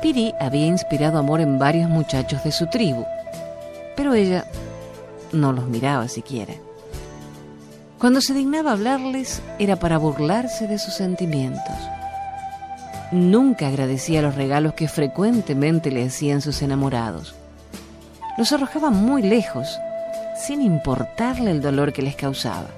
Piri 0.03 0.35
había 0.39 0.67
inspirado 0.67 1.19
amor 1.19 1.41
en 1.41 1.59
varios 1.59 1.89
muchachos 1.89 2.45
de 2.45 2.53
su 2.53 2.67
tribu, 2.69 3.05
pero 3.97 4.13
ella 4.15 4.45
no 5.33 5.53
los 5.53 5.67
miraba 5.69 6.09
siquiera. 6.09 6.55
Cuando 7.99 8.21
se 8.21 8.35
dignaba 8.35 8.73
hablarles 8.73 9.43
era 9.59 9.77
para 9.77 9.99
burlarse 9.99 10.67
de 10.67 10.79
sus 10.79 10.95
sentimientos. 10.95 11.75
Nunca 13.11 13.69
agradecía 13.69 14.23
los 14.23 14.35
regalos 14.35 14.75
que 14.75 14.87
frecuentemente 14.87 15.91
le 15.91 16.05
hacían 16.05 16.43
sus 16.43 16.63
enamorados. 16.63 17.35
Los 18.39 18.53
arrojaba 18.53 18.91
muy 18.91 19.23
lejos, 19.23 19.79
sin 20.37 20.63
importarle 20.63 21.51
el 21.51 21.61
dolor 21.61 21.93
que 21.93 22.03
les 22.03 22.17
causaba. 22.17 22.69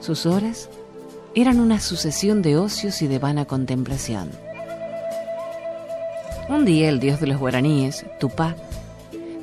Sus 0.00 0.26
horas 0.26 0.68
eran 1.40 1.60
una 1.60 1.78
sucesión 1.78 2.42
de 2.42 2.56
ocios 2.56 3.00
y 3.00 3.06
de 3.06 3.20
vana 3.20 3.44
contemplación. 3.44 4.30
Un 6.48 6.64
día 6.64 6.88
el 6.88 6.98
dios 6.98 7.20
de 7.20 7.28
los 7.28 7.38
guaraníes, 7.38 8.04
Tupá, 8.18 8.56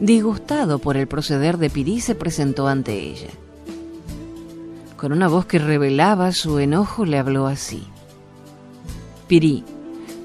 disgustado 0.01 0.79
por 0.79 0.97
el 0.97 1.07
proceder 1.07 1.57
de 1.57 1.69
Pirí, 1.69 2.01
se 2.01 2.13
presentó 2.13 2.67
ante 2.67 2.99
ella. 2.99 3.29
Con 4.97 5.13
una 5.13 5.29
voz 5.29 5.45
que 5.45 5.57
revelaba 5.57 6.33
su 6.33 6.59
enojo 6.59 7.05
le 7.05 7.17
habló 7.17 7.47
así. 7.47 7.87
Pirí, 9.27 9.63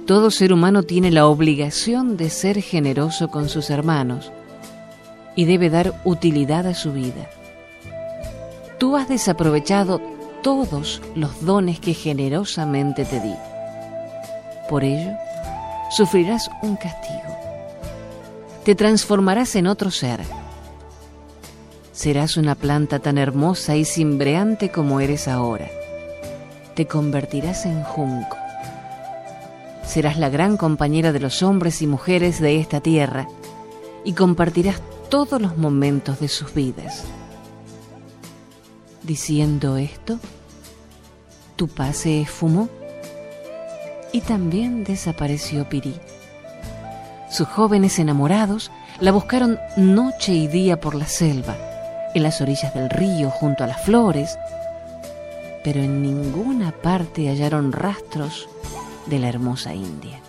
todo 0.07 0.33
ser 0.33 0.53
humano 0.53 0.83
tiene 0.83 1.13
la 1.13 1.29
obligación 1.29 2.17
de 2.17 2.31
ser 2.31 2.61
generoso 2.63 3.29
con 3.29 3.49
sus 3.49 3.71
hermanos 3.71 4.33
y 5.37 5.45
debe 5.45 5.71
dar 5.71 6.01
utilidad 6.05 6.67
a 6.67 6.75
su 6.75 6.93
vida. 6.93 7.31
Tú 8.79 8.97
has 8.97 9.09
desaprovechado 9.09 10.01
todos 10.43 11.03
los 11.15 11.45
dones 11.45 11.81
que 11.81 11.95
generosamente 11.95 13.05
te 13.05 13.21
di. 13.21 13.35
Por 14.69 14.85
ello, 14.85 15.13
sufrirás 15.91 16.51
un 16.63 16.77
castigo. 16.77 17.21
Te 18.65 18.75
transformarás 18.75 19.57
en 19.57 19.67
otro 19.67 19.91
ser. 19.91 20.21
Serás 21.93 22.37
una 22.37 22.55
planta 22.55 22.99
tan 22.99 23.19
hermosa 23.19 23.77
y 23.77 23.85
cimbreante 23.85 24.71
como 24.71 25.01
eres 25.01 25.29
ahora. 25.29 25.69
Te 26.75 26.87
convertirás 26.87 27.67
en 27.67 27.83
junco. 27.83 28.37
Serás 29.85 30.19
la 30.19 30.29
gran 30.29 30.57
compañera 30.57 31.13
de 31.13 31.21
los 31.21 31.43
hombres 31.43 31.83
y 31.83 31.87
mujeres 31.87 32.41
de 32.41 32.61
esta 32.61 32.81
tierra 32.81 33.27
y 34.05 34.13
compartirás 34.13 34.81
todos 35.09 35.43
los 35.43 35.59
momentos 35.59 36.21
de 36.21 36.29
sus 36.29 36.55
vidas. 36.55 37.05
Diciendo 39.11 39.77
esto, 39.77 40.21
Tupá 41.57 41.93
se 41.93 42.21
esfumó 42.21 42.69
y 44.13 44.21
también 44.21 44.85
desapareció 44.85 45.69
Pirí. 45.69 45.97
Sus 47.29 47.49
jóvenes 47.49 47.99
enamorados 47.99 48.71
la 49.01 49.11
buscaron 49.11 49.59
noche 49.77 50.33
y 50.33 50.47
día 50.47 50.81
por 50.81 50.95
la 50.95 51.09
selva, 51.09 51.57
en 52.15 52.23
las 52.23 52.41
orillas 52.41 52.73
del 52.73 52.89
río, 52.89 53.31
junto 53.31 53.65
a 53.65 53.67
las 53.67 53.83
flores, 53.83 54.39
pero 55.65 55.81
en 55.81 56.03
ninguna 56.03 56.71
parte 56.71 57.27
hallaron 57.27 57.73
rastros 57.73 58.49
de 59.07 59.19
la 59.19 59.29
hermosa 59.29 59.75
India. 59.75 60.21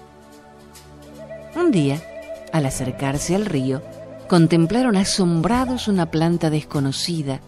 Un 1.55 1.69
día, 1.69 2.01
al 2.51 2.65
acercarse 2.65 3.35
al 3.35 3.45
río, 3.45 3.83
contemplaron 4.27 4.95
asombrados 4.95 5.87
una 5.87 6.09
planta 6.09 6.49
desconocida 6.49 7.41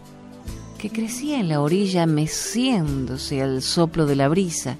que 0.84 0.90
crecía 0.90 1.40
en 1.40 1.48
la 1.48 1.62
orilla 1.62 2.04
meciéndose 2.04 3.40
al 3.40 3.62
soplo 3.62 4.04
de 4.04 4.16
la 4.16 4.28
brisa, 4.28 4.76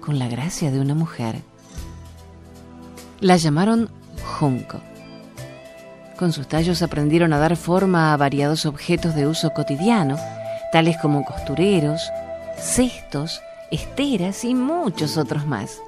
con 0.00 0.20
la 0.20 0.28
gracia 0.28 0.70
de 0.70 0.78
una 0.78 0.94
mujer. 0.94 1.42
La 3.18 3.36
llamaron 3.36 3.90
junco. 4.38 4.80
Con 6.16 6.32
sus 6.32 6.46
tallos 6.46 6.80
aprendieron 6.80 7.32
a 7.32 7.40
dar 7.40 7.56
forma 7.56 8.12
a 8.12 8.16
variados 8.16 8.66
objetos 8.66 9.16
de 9.16 9.26
uso 9.26 9.50
cotidiano, 9.50 10.16
tales 10.70 10.96
como 11.02 11.24
costureros, 11.24 12.00
cestos, 12.56 13.42
esteras 13.72 14.44
y 14.44 14.54
muchos 14.54 15.16
otros 15.16 15.44
más. 15.44 15.80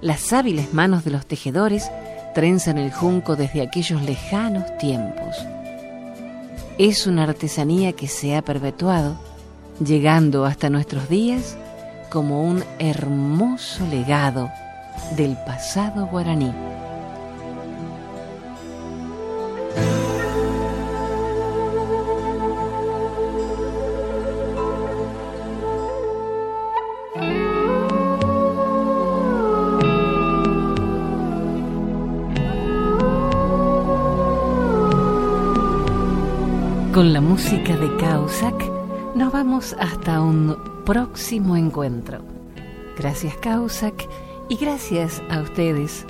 Las 0.00 0.32
hábiles 0.32 0.72
manos 0.72 1.02
de 1.02 1.10
los 1.10 1.26
tejedores 1.26 1.90
trenzan 2.32 2.78
el 2.78 2.92
junco 2.92 3.34
desde 3.34 3.60
aquellos 3.60 4.00
lejanos 4.02 4.78
tiempos. 4.78 5.34
Es 6.78 7.06
una 7.06 7.22
artesanía 7.22 7.92
que 7.92 8.08
se 8.08 8.34
ha 8.34 8.42
perpetuado, 8.42 9.16
llegando 9.84 10.44
hasta 10.44 10.70
nuestros 10.70 11.08
días 11.08 11.56
como 12.10 12.42
un 12.42 12.64
hermoso 12.80 13.86
legado 13.86 14.50
del 15.16 15.36
pasado 15.46 16.06
guaraní. 16.06 16.52
Con 36.94 37.12
la 37.12 37.20
música 37.20 37.76
de 37.76 37.96
Causac 37.96 38.54
nos 39.16 39.32
vamos 39.32 39.74
hasta 39.80 40.20
un 40.22 40.56
próximo 40.86 41.56
encuentro. 41.56 42.20
Gracias 42.96 43.36
Causac 43.38 44.08
y 44.48 44.54
gracias 44.54 45.20
a 45.28 45.40
ustedes 45.40 46.06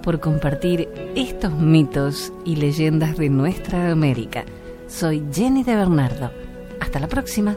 por 0.00 0.20
compartir 0.20 0.88
estos 1.16 1.52
mitos 1.54 2.32
y 2.44 2.54
leyendas 2.54 3.16
de 3.16 3.30
nuestra 3.30 3.90
América. 3.90 4.44
Soy 4.86 5.24
Jenny 5.32 5.64
de 5.64 5.74
Bernardo. 5.74 6.30
Hasta 6.78 7.00
la 7.00 7.08
próxima. 7.08 7.56